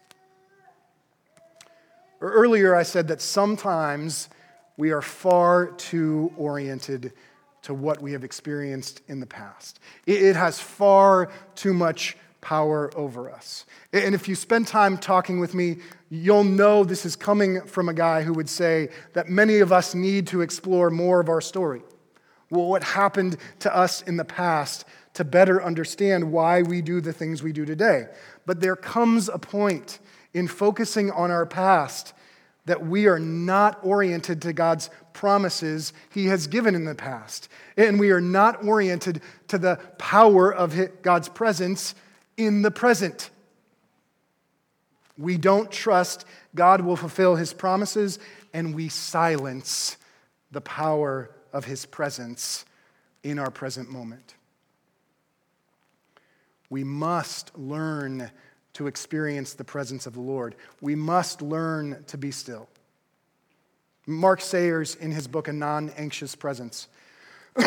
Earlier, 2.22 2.74
I 2.74 2.82
said 2.82 3.08
that 3.08 3.20
sometimes 3.20 4.30
we 4.78 4.90
are 4.90 5.02
far 5.02 5.66
too 5.66 6.32
oriented 6.38 7.12
to 7.60 7.74
what 7.74 8.00
we 8.00 8.12
have 8.12 8.24
experienced 8.24 9.02
in 9.06 9.20
the 9.20 9.26
past. 9.26 9.80
It 10.06 10.34
has 10.34 10.58
far 10.58 11.30
too 11.54 11.74
much 11.74 12.16
power 12.40 12.90
over 12.96 13.30
us. 13.30 13.66
And 13.92 14.14
if 14.14 14.26
you 14.26 14.34
spend 14.34 14.66
time 14.66 14.96
talking 14.96 15.40
with 15.40 15.52
me, 15.52 15.76
you'll 16.08 16.44
know 16.44 16.84
this 16.84 17.04
is 17.04 17.16
coming 17.16 17.60
from 17.66 17.90
a 17.90 17.94
guy 17.94 18.22
who 18.22 18.32
would 18.32 18.48
say 18.48 18.88
that 19.12 19.28
many 19.28 19.58
of 19.58 19.72
us 19.72 19.94
need 19.94 20.26
to 20.28 20.40
explore 20.40 20.88
more 20.88 21.20
of 21.20 21.28
our 21.28 21.42
story. 21.42 21.82
Well, 22.48 22.66
what 22.66 22.82
happened 22.82 23.36
to 23.58 23.76
us 23.76 24.00
in 24.02 24.16
the 24.16 24.24
past 24.24 24.86
to 25.14 25.24
better 25.24 25.62
understand 25.62 26.32
why 26.32 26.62
we 26.62 26.82
do 26.82 27.00
the 27.00 27.12
things 27.12 27.42
we 27.42 27.52
do 27.52 27.64
today. 27.64 28.06
But 28.46 28.60
there 28.60 28.76
comes 28.76 29.28
a 29.28 29.38
point 29.38 29.98
in 30.32 30.48
focusing 30.48 31.10
on 31.10 31.30
our 31.30 31.46
past 31.46 32.12
that 32.66 32.84
we 32.84 33.06
are 33.06 33.18
not 33.18 33.78
oriented 33.82 34.42
to 34.42 34.52
God's 34.52 34.90
promises 35.12 35.92
He 36.10 36.26
has 36.26 36.46
given 36.46 36.74
in 36.74 36.84
the 36.84 36.94
past. 36.94 37.48
And 37.76 38.00
we 38.00 38.10
are 38.10 38.20
not 38.20 38.64
oriented 38.64 39.20
to 39.48 39.58
the 39.58 39.76
power 39.98 40.52
of 40.52 41.02
God's 41.02 41.28
presence 41.28 41.94
in 42.36 42.62
the 42.62 42.70
present. 42.70 43.30
We 45.16 45.36
don't 45.36 45.70
trust 45.70 46.24
God 46.54 46.80
will 46.80 46.96
fulfill 46.96 47.36
His 47.36 47.52
promises, 47.52 48.18
and 48.52 48.74
we 48.74 48.88
silence 48.88 49.96
the 50.50 50.60
power 50.60 51.30
of 51.52 51.66
His 51.66 51.86
presence 51.86 52.64
in 53.22 53.38
our 53.38 53.50
present 53.50 53.90
moment. 53.90 54.34
We 56.70 56.84
must 56.84 57.56
learn 57.58 58.30
to 58.74 58.86
experience 58.86 59.54
the 59.54 59.64
presence 59.64 60.06
of 60.06 60.14
the 60.14 60.20
Lord. 60.20 60.56
We 60.80 60.94
must 60.94 61.42
learn 61.42 62.04
to 62.08 62.18
be 62.18 62.30
still. 62.30 62.68
Mark 64.06 64.40
Sayers, 64.40 64.96
in 64.96 65.12
his 65.12 65.26
book, 65.26 65.48
A 65.48 65.52
Non 65.52 65.90
Anxious 65.96 66.34
Presence, 66.34 66.88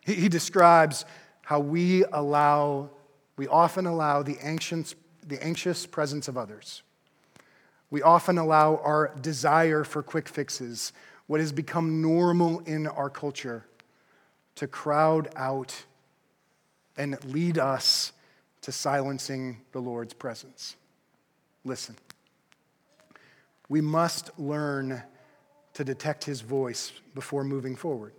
he, 0.00 0.28
describes 0.28 1.04
how 1.42 1.60
we 1.60 2.04
allow, 2.12 2.90
we 3.36 3.46
often 3.46 3.86
allow 3.86 4.22
the 4.22 4.38
anxious, 4.42 4.94
the 5.26 5.42
anxious 5.44 5.86
presence 5.86 6.26
of 6.26 6.36
others. 6.36 6.82
We 7.90 8.02
often 8.02 8.38
allow 8.38 8.76
our 8.78 9.14
desire 9.20 9.84
for 9.84 10.02
quick 10.02 10.28
fixes, 10.28 10.92
what 11.26 11.40
has 11.40 11.52
become 11.52 12.02
normal 12.02 12.60
in 12.60 12.86
our 12.86 13.10
culture, 13.10 13.66
to 14.56 14.66
crowd 14.66 15.28
out 15.36 15.84
and 17.00 17.16
lead 17.24 17.56
us 17.56 18.12
to 18.60 18.70
silencing 18.70 19.62
the 19.72 19.80
Lord's 19.80 20.12
presence. 20.12 20.76
Listen, 21.64 21.96
we 23.70 23.80
must 23.80 24.38
learn 24.38 25.02
to 25.72 25.82
detect 25.82 26.24
his 26.24 26.42
voice 26.42 26.92
before 27.14 27.42
moving 27.42 27.74
forward. 27.74 28.12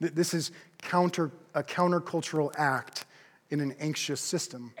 This 0.00 0.34
is 0.34 0.50
counter, 0.78 1.30
a 1.54 1.62
countercultural 1.62 2.52
act 2.58 3.06
in 3.50 3.60
an 3.60 3.76
anxious 3.78 4.20
system, 4.20 4.74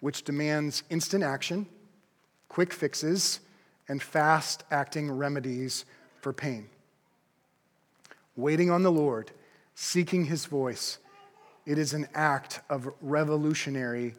which 0.00 0.24
demands 0.24 0.82
instant 0.90 1.22
action, 1.22 1.64
quick 2.48 2.72
fixes, 2.72 3.38
and 3.88 4.02
fast 4.02 4.64
acting 4.72 5.12
remedies 5.12 5.84
for 6.20 6.32
pain. 6.32 6.68
Waiting 8.34 8.68
on 8.68 8.82
the 8.82 8.90
Lord, 8.90 9.30
seeking 9.76 10.24
his 10.24 10.46
voice, 10.46 10.98
it 11.66 11.78
is 11.78 11.94
an 11.94 12.08
act 12.14 12.60
of 12.68 12.92
revolutionary 13.00 14.14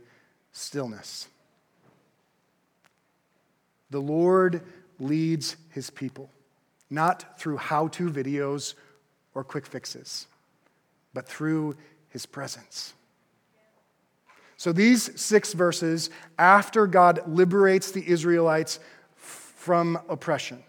stillness. 0.52 1.28
The 3.90 4.00
Lord 4.00 4.62
leads 5.00 5.56
his 5.70 5.90
people, 5.90 6.30
not 6.90 7.40
through 7.40 7.58
how 7.58 7.88
to 7.90 8.10
videos 8.10 8.74
or 9.36 9.44
quick 9.44 9.66
fixes, 9.66 10.28
but 11.14 11.28
through 11.28 11.76
his 12.10 12.26
presence. 12.26 12.94
So, 14.58 14.72
these 14.72 15.20
six 15.20 15.54
verses, 15.54 16.10
after 16.40 16.88
God 16.88 17.28
liberates 17.28 17.92
the 17.92 18.08
Israelites 18.08 18.80
from 19.16 20.00
oppression, 20.08 20.64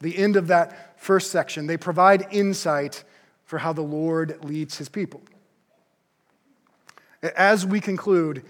the 0.00 0.16
end 0.18 0.36
of 0.36 0.48
that 0.48 1.00
first 1.00 1.30
section, 1.30 1.66
they 1.66 1.76
provide 1.76 2.26
insight 2.30 3.04
for 3.44 3.58
how 3.58 3.72
the 3.72 3.82
Lord 3.82 4.44
leads 4.44 4.76
his 4.76 4.88
people. 4.88 5.22
As 7.22 7.66
we 7.66 7.80
conclude, 7.80 8.42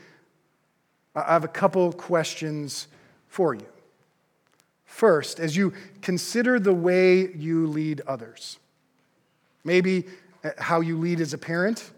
I 1.14 1.32
have 1.32 1.44
a 1.44 1.48
couple 1.48 1.92
questions 1.92 2.86
for 3.28 3.54
you. 3.54 3.66
first 4.84 5.40
as 5.40 5.56
you 5.56 5.72
consider 6.02 6.58
the 6.60 6.74
way 6.74 7.32
you 7.32 7.66
lead 7.68 8.02
others. 8.06 8.58
Maybe 9.64 10.04
uh, 10.44 10.50
how 10.58 10.80
you 10.80 10.98
lead 10.98 11.20
as 11.20 11.32
a 11.32 11.38
parent, 11.38 11.90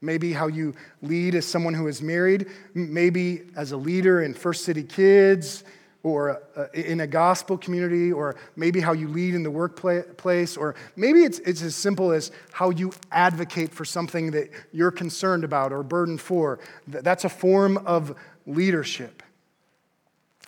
maybe 0.00 0.32
how 0.32 0.46
you 0.46 0.74
lead 1.02 1.34
as 1.34 1.44
someone 1.44 1.74
who 1.74 1.88
is 1.88 2.00
married, 2.00 2.46
maybe 2.74 3.42
as 3.56 3.72
a 3.72 3.76
leader 3.76 4.22
in 4.22 4.34
First 4.34 4.64
City 4.64 4.82
Kids 4.82 5.64
or 6.08 6.42
uh, 6.56 6.66
in 6.74 7.00
a 7.00 7.06
gospel 7.06 7.58
community, 7.58 8.12
or 8.12 8.36
maybe 8.56 8.80
how 8.80 8.92
you 8.92 9.08
lead 9.08 9.34
in 9.34 9.42
the 9.42 9.50
workplace, 9.50 10.56
or 10.56 10.74
maybe 10.96 11.20
it's, 11.20 11.38
it's 11.40 11.62
as 11.62 11.76
simple 11.76 12.12
as 12.12 12.30
how 12.52 12.70
you 12.70 12.92
advocate 13.12 13.72
for 13.72 13.84
something 13.84 14.30
that 14.30 14.50
you're 14.72 14.90
concerned 14.90 15.44
about 15.44 15.72
or 15.72 15.82
burdened 15.82 16.20
for. 16.20 16.58
That's 16.86 17.24
a 17.24 17.28
form 17.28 17.78
of 17.78 18.16
leadership. 18.46 19.22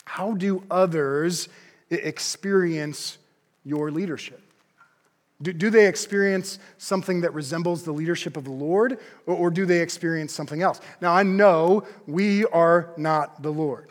How 0.05 0.33
do 0.33 0.63
others 0.71 1.49
experience 1.91 3.19
your 3.65 3.91
leadership? 3.91 4.41
Do, 5.43 5.53
do 5.53 5.71
they 5.71 5.87
experience 5.87 6.59
something 6.79 7.23
that 7.23 7.33
resembles 7.33 7.83
the 7.83 7.93
leadership 7.93 8.37
of 8.37 8.45
the 8.45 8.51
Lord, 8.51 8.99
or, 9.27 9.35
or 9.37 9.51
do 9.51 9.65
they 9.65 9.81
experience 9.81 10.35
something 10.35 10.63
else? 10.63 10.81
Now, 11.01 11.13
I 11.13 11.23
know 11.23 11.85
we 12.07 12.45
are 12.47 12.93
not 12.97 13.43
the 13.43 13.51
Lord, 13.51 13.89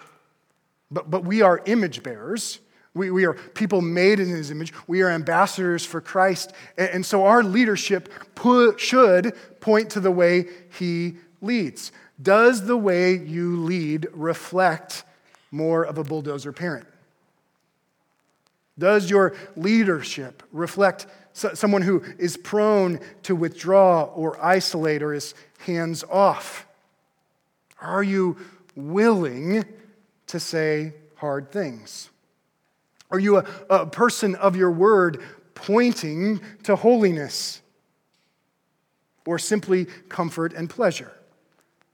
but, 0.92 1.10
but 1.10 1.24
we 1.24 1.42
are 1.42 1.62
image 1.66 2.04
bearers. 2.04 2.60
We, 2.94 3.12
we 3.12 3.26
are 3.26 3.34
people 3.34 3.82
made 3.82 4.20
in 4.20 4.28
his 4.28 4.52
image. 4.52 4.74
We 4.88 5.02
are 5.02 5.10
ambassadors 5.10 5.86
for 5.86 6.02
Christ. 6.02 6.54
And, 6.78 6.90
and 6.90 7.06
so 7.06 7.26
our 7.26 7.44
leadership 7.44 8.10
put, 8.36 8.80
should 8.80 9.36
point 9.60 9.92
to 9.92 10.00
the 10.00 10.12
way 10.12 10.48
he 10.78 11.18
leads. 11.42 11.92
Does 12.22 12.66
the 12.66 12.78
way 12.78 13.16
you 13.16 13.58
lead 13.62 14.08
reflect 14.12 15.04
more 15.52 15.84
of 15.84 15.98
a 15.98 16.04
bulldozer 16.04 16.52
parent? 16.52 16.88
Does 18.78 19.10
your 19.10 19.36
leadership 19.56 20.42
reflect 20.52 21.06
someone 21.34 21.82
who 21.82 22.04
is 22.18 22.38
prone 22.38 23.00
to 23.24 23.36
withdraw 23.36 24.04
or 24.04 24.44
isolate 24.44 25.04
or 25.04 25.14
is 25.14 25.36
hands 25.60 26.04
off? 26.10 26.66
Are 27.82 28.04
you 28.04 28.38
willing 28.76 29.66
to 30.30 30.40
say 30.40 30.94
hard 31.16 31.52
things? 31.52 32.10
Are 33.12 33.20
you 33.20 33.38
a, 33.38 33.46
a 33.70 33.86
person 33.86 34.36
of 34.36 34.56
your 34.56 34.72
word 34.72 35.22
pointing 35.56 36.40
to 36.64 36.76
holiness 36.76 37.62
or 39.26 39.38
simply 39.38 39.86
comfort 40.08 40.54
and 40.54 40.70
pleasure? 40.70 41.12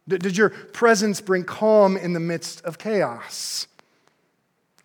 Did 0.07 0.37
your 0.37 0.49
presence 0.49 1.19
bring 1.19 1.43
calm 1.43 1.97
in 1.97 2.13
the 2.13 2.19
midst 2.19 2.63
of 2.63 2.77
chaos? 2.77 3.67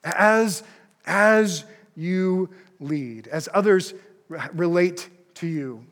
As, 0.03 0.63
as 1.05 1.65
you 1.95 2.49
lead, 2.79 3.29
as 3.29 3.49
others 3.53 3.93
relate 4.55 5.11
to 5.35 5.47
you, 5.47 5.85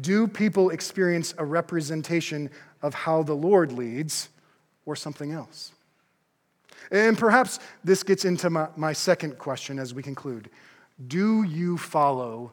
do 0.00 0.26
people 0.26 0.70
experience 0.70 1.34
a 1.38 1.44
representation 1.44 2.50
of 2.80 2.94
how 2.94 3.22
the 3.22 3.34
Lord 3.34 3.70
leads 3.70 4.30
or 4.84 4.96
something 4.96 5.30
else? 5.30 5.72
And 6.92 7.18
perhaps 7.18 7.58
this 7.82 8.04
gets 8.04 8.24
into 8.24 8.50
my, 8.50 8.68
my 8.76 8.92
second 8.92 9.38
question 9.38 9.80
as 9.80 9.92
we 9.92 10.02
conclude. 10.02 10.50
Do 11.04 11.42
you 11.42 11.76
follow 11.76 12.52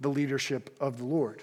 the 0.00 0.08
leadership 0.08 0.74
of 0.80 0.96
the 0.96 1.04
Lord? 1.04 1.42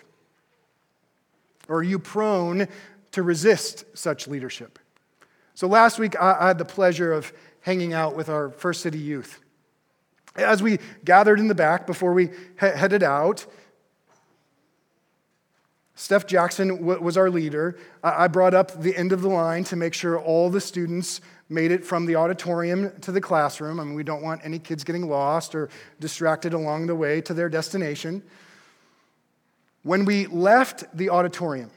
Or 1.67 1.77
are 1.77 1.83
you 1.83 1.99
prone 1.99 2.67
to 3.11 3.23
resist 3.23 3.85
such 3.93 4.27
leadership. 4.27 4.79
So 5.53 5.67
last 5.67 5.99
week, 5.99 6.19
I 6.19 6.47
had 6.47 6.57
the 6.57 6.65
pleasure 6.65 7.11
of 7.11 7.33
hanging 7.61 7.93
out 7.93 8.15
with 8.15 8.29
our 8.29 8.49
First 8.51 8.81
City 8.81 8.99
youth. 8.99 9.41
As 10.35 10.63
we 10.63 10.79
gathered 11.03 11.39
in 11.39 11.47
the 11.47 11.55
back 11.55 11.85
before 11.85 12.13
we 12.13 12.29
headed 12.55 13.03
out, 13.03 13.45
Steph 15.95 16.25
Jackson 16.27 16.85
was 16.85 17.17
our 17.17 17.29
leader. 17.29 17.77
I 18.01 18.29
brought 18.29 18.53
up 18.53 18.81
the 18.81 18.95
end 18.95 19.11
of 19.11 19.21
the 19.21 19.27
line 19.27 19.65
to 19.65 19.75
make 19.75 19.93
sure 19.93 20.17
all 20.17 20.49
the 20.49 20.61
students 20.61 21.19
made 21.49 21.71
it 21.71 21.83
from 21.83 22.05
the 22.05 22.15
auditorium 22.15 22.91
to 23.01 23.11
the 23.11 23.19
classroom. 23.19 23.79
I 23.79 23.83
mean, 23.83 23.95
we 23.95 24.03
don't 24.03 24.21
want 24.21 24.41
any 24.43 24.59
kids 24.59 24.83
getting 24.83 25.09
lost 25.09 25.55
or 25.55 25.69
distracted 25.99 26.53
along 26.53 26.87
the 26.87 26.95
way 26.95 27.21
to 27.21 27.33
their 27.33 27.49
destination. 27.49 28.21
When 29.83 30.05
we 30.05 30.27
left 30.27 30.85
the 30.95 31.09
auditorium, 31.09 31.71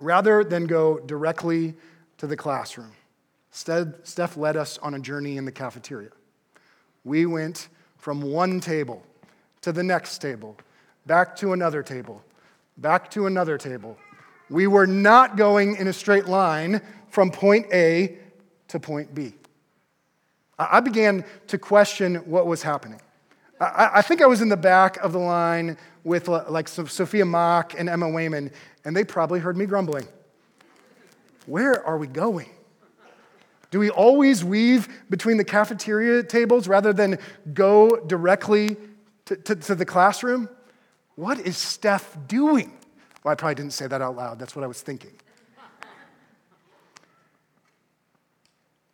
rather 0.00 0.44
than 0.44 0.66
go 0.66 0.98
directly 0.98 1.74
to 2.18 2.26
the 2.26 2.36
classroom. 2.36 2.92
Steph 3.50 4.36
led 4.36 4.56
us 4.56 4.78
on 4.78 4.94
a 4.94 4.98
journey 4.98 5.36
in 5.36 5.44
the 5.44 5.52
cafeteria. 5.52 6.10
We 7.04 7.26
went 7.26 7.68
from 7.96 8.20
one 8.20 8.60
table 8.60 9.02
to 9.62 9.72
the 9.72 9.82
next 9.82 10.18
table, 10.18 10.56
back 11.06 11.34
to 11.36 11.52
another 11.52 11.82
table, 11.82 12.22
back 12.76 13.10
to 13.12 13.26
another 13.26 13.56
table. 13.56 13.96
We 14.50 14.66
were 14.66 14.86
not 14.86 15.36
going 15.36 15.76
in 15.76 15.88
a 15.88 15.92
straight 15.92 16.26
line 16.26 16.82
from 17.08 17.30
point 17.30 17.66
A 17.72 18.18
to 18.68 18.80
point 18.80 19.14
B. 19.14 19.34
I 20.58 20.80
began 20.80 21.24
to 21.48 21.58
question 21.58 22.16
what 22.16 22.46
was 22.46 22.62
happening. 22.62 23.00
I 23.60 24.02
think 24.02 24.20
I 24.20 24.26
was 24.26 24.42
in 24.42 24.48
the 24.48 24.56
back 24.56 24.98
of 24.98 25.12
the 25.12 25.18
line 25.18 25.78
with 26.04 26.28
uh, 26.28 26.44
like 26.48 26.68
Sophia 26.68 27.24
Mock 27.24 27.74
and 27.78 27.88
Emma 27.88 28.08
Wayman, 28.08 28.50
and 28.84 28.94
they 28.94 29.02
probably 29.02 29.40
heard 29.40 29.56
me 29.56 29.64
grumbling. 29.64 30.06
Where 31.46 31.84
are 31.86 31.96
we 31.96 32.06
going? 32.06 32.50
Do 33.70 33.78
we 33.78 33.90
always 33.90 34.44
weave 34.44 34.88
between 35.10 35.36
the 35.36 35.44
cafeteria 35.44 36.22
tables 36.22 36.68
rather 36.68 36.92
than 36.92 37.18
go 37.52 37.96
directly 38.06 38.76
to, 39.24 39.36
to, 39.36 39.56
to, 39.56 39.74
the 39.74 39.84
classroom? 39.84 40.48
What 41.14 41.40
is 41.40 41.56
Steph 41.56 42.16
doing? 42.28 42.72
Well, 43.24 43.32
I 43.32 43.34
probably 43.34 43.56
didn't 43.56 43.72
say 43.72 43.86
that 43.86 44.00
out 44.00 44.16
loud. 44.16 44.38
That's 44.38 44.54
what 44.54 44.64
I 44.64 44.68
was 44.68 44.82
thinking. 44.82 45.12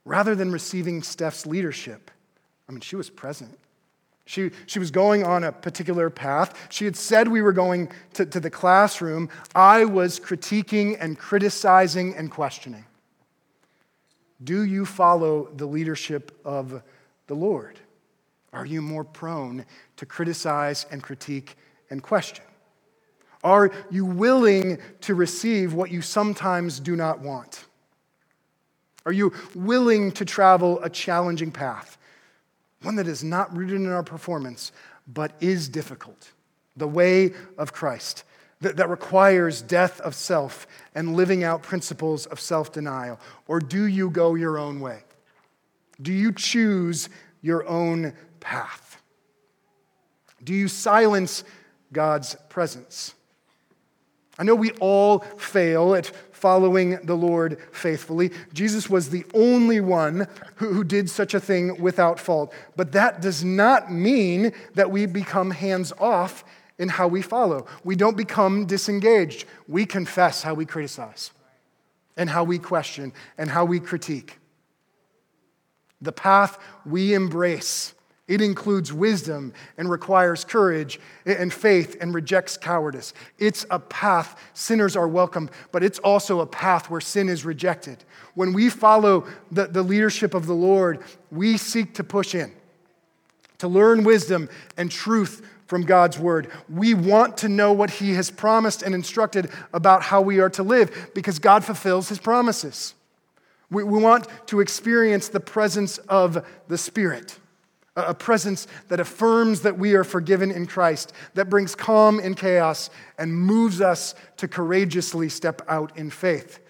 Rather 0.04 0.34
than 0.34 0.50
receiving 0.50 1.02
Steph's 1.02 1.46
leadership, 1.46 2.10
I 2.68 2.72
mean, 2.72 2.80
she 2.80 2.96
was 2.96 3.10
present. 3.10 3.58
She, 4.24 4.50
she 4.66 4.78
was 4.78 4.90
going 4.90 5.24
on 5.24 5.44
a 5.44 5.52
particular 5.52 6.08
path. 6.08 6.68
She 6.70 6.84
had 6.84 6.96
said 6.96 7.28
we 7.28 7.42
were 7.42 7.52
going 7.52 7.90
to, 8.14 8.24
to 8.26 8.40
the 8.40 8.50
classroom. 8.50 9.28
I 9.54 9.84
was 9.84 10.20
critiquing 10.20 10.96
and 11.00 11.18
criticizing 11.18 12.14
and 12.14 12.30
questioning. 12.30 12.84
Do 14.42 14.62
you 14.62 14.86
follow 14.86 15.48
the 15.56 15.66
leadership 15.66 16.38
of 16.44 16.82
the 17.26 17.34
Lord? 17.34 17.78
Are 18.52 18.66
you 18.66 18.82
more 18.82 19.04
prone 19.04 19.64
to 19.96 20.06
criticize 20.06 20.86
and 20.90 21.02
critique 21.02 21.56
and 21.90 22.02
question? 22.02 22.44
Are 23.44 23.72
you 23.90 24.04
willing 24.04 24.78
to 25.02 25.14
receive 25.14 25.74
what 25.74 25.90
you 25.90 26.00
sometimes 26.00 26.78
do 26.80 26.94
not 26.96 27.20
want? 27.20 27.66
Are 29.04 29.12
you 29.12 29.32
willing 29.54 30.12
to 30.12 30.24
travel 30.24 30.82
a 30.82 30.90
challenging 30.90 31.50
path? 31.50 31.98
one 32.82 32.96
that 32.96 33.06
is 33.06 33.24
not 33.24 33.54
rooted 33.56 33.76
in 33.76 33.90
our 33.90 34.02
performance, 34.02 34.72
but 35.06 35.32
is 35.40 35.68
difficult. 35.68 36.32
The 36.76 36.88
way 36.88 37.32
of 37.58 37.72
Christ 37.72 38.24
that, 38.60 38.76
that 38.76 38.88
requires 38.88 39.60
death 39.62 40.00
of 40.00 40.14
self 40.14 40.66
and 40.94 41.16
living 41.16 41.44
out 41.44 41.62
principles 41.62 42.26
of 42.26 42.40
self 42.40 42.72
denial? 42.72 43.18
Or 43.46 43.60
do 43.60 43.84
you 43.84 44.10
go 44.10 44.34
your 44.34 44.58
own 44.58 44.80
way? 44.80 45.00
Do 46.00 46.12
you 46.12 46.32
choose 46.32 47.08
your 47.40 47.66
own 47.66 48.14
path? 48.40 49.00
Do 50.42 50.54
you 50.54 50.68
silence 50.68 51.44
God's 51.92 52.36
presence? 52.48 53.14
I 54.38 54.44
know 54.44 54.54
we 54.54 54.72
all 54.72 55.20
fail 55.20 55.94
at 55.94 56.10
following 56.42 56.98
the 57.04 57.14
Lord 57.14 57.56
faithfully. 57.70 58.32
Jesus 58.52 58.90
was 58.90 59.10
the 59.10 59.24
only 59.32 59.80
one 59.80 60.26
who, 60.56 60.72
who 60.72 60.82
did 60.82 61.08
such 61.08 61.34
a 61.34 61.40
thing 61.40 61.80
without 61.80 62.18
fault. 62.18 62.52
But 62.74 62.90
that 62.92 63.22
does 63.22 63.44
not 63.44 63.92
mean 63.92 64.52
that 64.74 64.90
we 64.90 65.06
become 65.06 65.52
hands 65.52 65.92
off 66.00 66.42
in 66.80 66.88
how 66.88 67.06
we 67.06 67.22
follow. 67.22 67.66
We 67.84 67.94
don't 67.94 68.16
become 68.16 68.66
disengaged. 68.66 69.44
We 69.68 69.86
confess 69.86 70.42
how 70.42 70.54
we 70.54 70.66
criticize 70.66 71.30
and 72.16 72.28
how 72.28 72.42
we 72.42 72.58
question 72.58 73.12
and 73.38 73.48
how 73.48 73.64
we 73.64 73.78
critique. 73.78 74.40
The 76.00 76.10
path 76.10 76.58
we 76.84 77.14
embrace 77.14 77.94
it 78.28 78.40
includes 78.40 78.92
wisdom 78.92 79.52
and 79.76 79.90
requires 79.90 80.44
courage 80.44 81.00
and 81.26 81.52
faith 81.52 81.96
and 82.00 82.14
rejects 82.14 82.56
cowardice. 82.56 83.14
It's 83.38 83.66
a 83.68 83.80
path 83.80 84.40
sinners 84.54 84.96
are 84.96 85.08
welcome, 85.08 85.50
but 85.72 85.82
it's 85.82 85.98
also 85.98 86.40
a 86.40 86.46
path 86.46 86.88
where 86.88 87.00
sin 87.00 87.28
is 87.28 87.44
rejected. 87.44 88.04
When 88.34 88.52
we 88.52 88.70
follow 88.70 89.26
the, 89.50 89.66
the 89.66 89.82
leadership 89.82 90.34
of 90.34 90.46
the 90.46 90.54
Lord, 90.54 91.00
we 91.30 91.56
seek 91.56 91.94
to 91.94 92.04
push 92.04 92.34
in, 92.34 92.52
to 93.58 93.66
learn 93.66 94.04
wisdom 94.04 94.48
and 94.76 94.90
truth 94.90 95.44
from 95.66 95.82
God's 95.82 96.18
word. 96.18 96.50
We 96.68 96.94
want 96.94 97.38
to 97.38 97.48
know 97.48 97.72
what 97.72 97.90
He 97.90 98.14
has 98.14 98.30
promised 98.30 98.82
and 98.82 98.94
instructed 98.94 99.50
about 99.72 100.02
how 100.02 100.20
we 100.20 100.38
are 100.38 100.50
to 100.50 100.62
live 100.62 101.10
because 101.14 101.38
God 101.40 101.64
fulfills 101.64 102.08
His 102.08 102.18
promises. 102.18 102.94
We, 103.68 103.82
we 103.82 104.00
want 104.00 104.28
to 104.46 104.60
experience 104.60 105.28
the 105.28 105.40
presence 105.40 105.98
of 105.98 106.46
the 106.68 106.78
Spirit. 106.78 107.38
A 107.96 108.14
presence 108.14 108.66
that 108.88 109.00
affirms 109.00 109.60
that 109.62 109.78
we 109.78 109.94
are 109.94 110.04
forgiven 110.04 110.50
in 110.50 110.66
Christ, 110.66 111.12
that 111.34 111.50
brings 111.50 111.74
calm 111.74 112.18
in 112.20 112.34
chaos, 112.34 112.88
and 113.18 113.34
moves 113.34 113.80
us 113.80 114.14
to 114.38 114.48
courageously 114.48 115.28
step 115.28 115.62
out 115.68 115.96
in 115.96 116.10
faith 116.10 116.60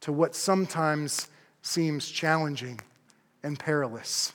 to 0.00 0.12
what 0.12 0.34
sometimes 0.34 1.28
seems 1.62 2.08
challenging 2.08 2.80
and 3.42 3.58
perilous. 3.58 4.32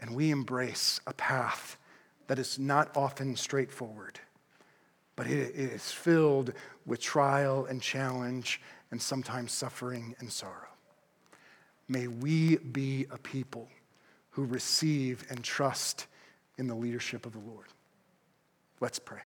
And 0.00 0.14
we 0.14 0.30
embrace 0.30 1.00
a 1.06 1.12
path 1.12 1.76
that 2.26 2.38
is 2.38 2.58
not 2.58 2.96
often 2.96 3.34
straightforward, 3.36 4.18
but 5.16 5.26
it 5.26 5.54
is 5.54 5.90
filled 5.90 6.52
with 6.86 7.00
trial 7.00 7.66
and 7.66 7.82
challenge 7.82 8.60
and 8.90 9.00
sometimes 9.00 9.52
suffering 9.52 10.14
and 10.20 10.30
sorrow. 10.30 10.68
May 11.90 12.06
we 12.06 12.56
be 12.56 13.06
a 13.10 13.18
people 13.18 13.68
who 14.30 14.44
receive 14.44 15.26
and 15.28 15.42
trust 15.42 16.06
in 16.56 16.68
the 16.68 16.74
leadership 16.74 17.26
of 17.26 17.32
the 17.32 17.40
Lord. 17.40 17.66
Let's 18.78 19.00
pray. 19.00 19.18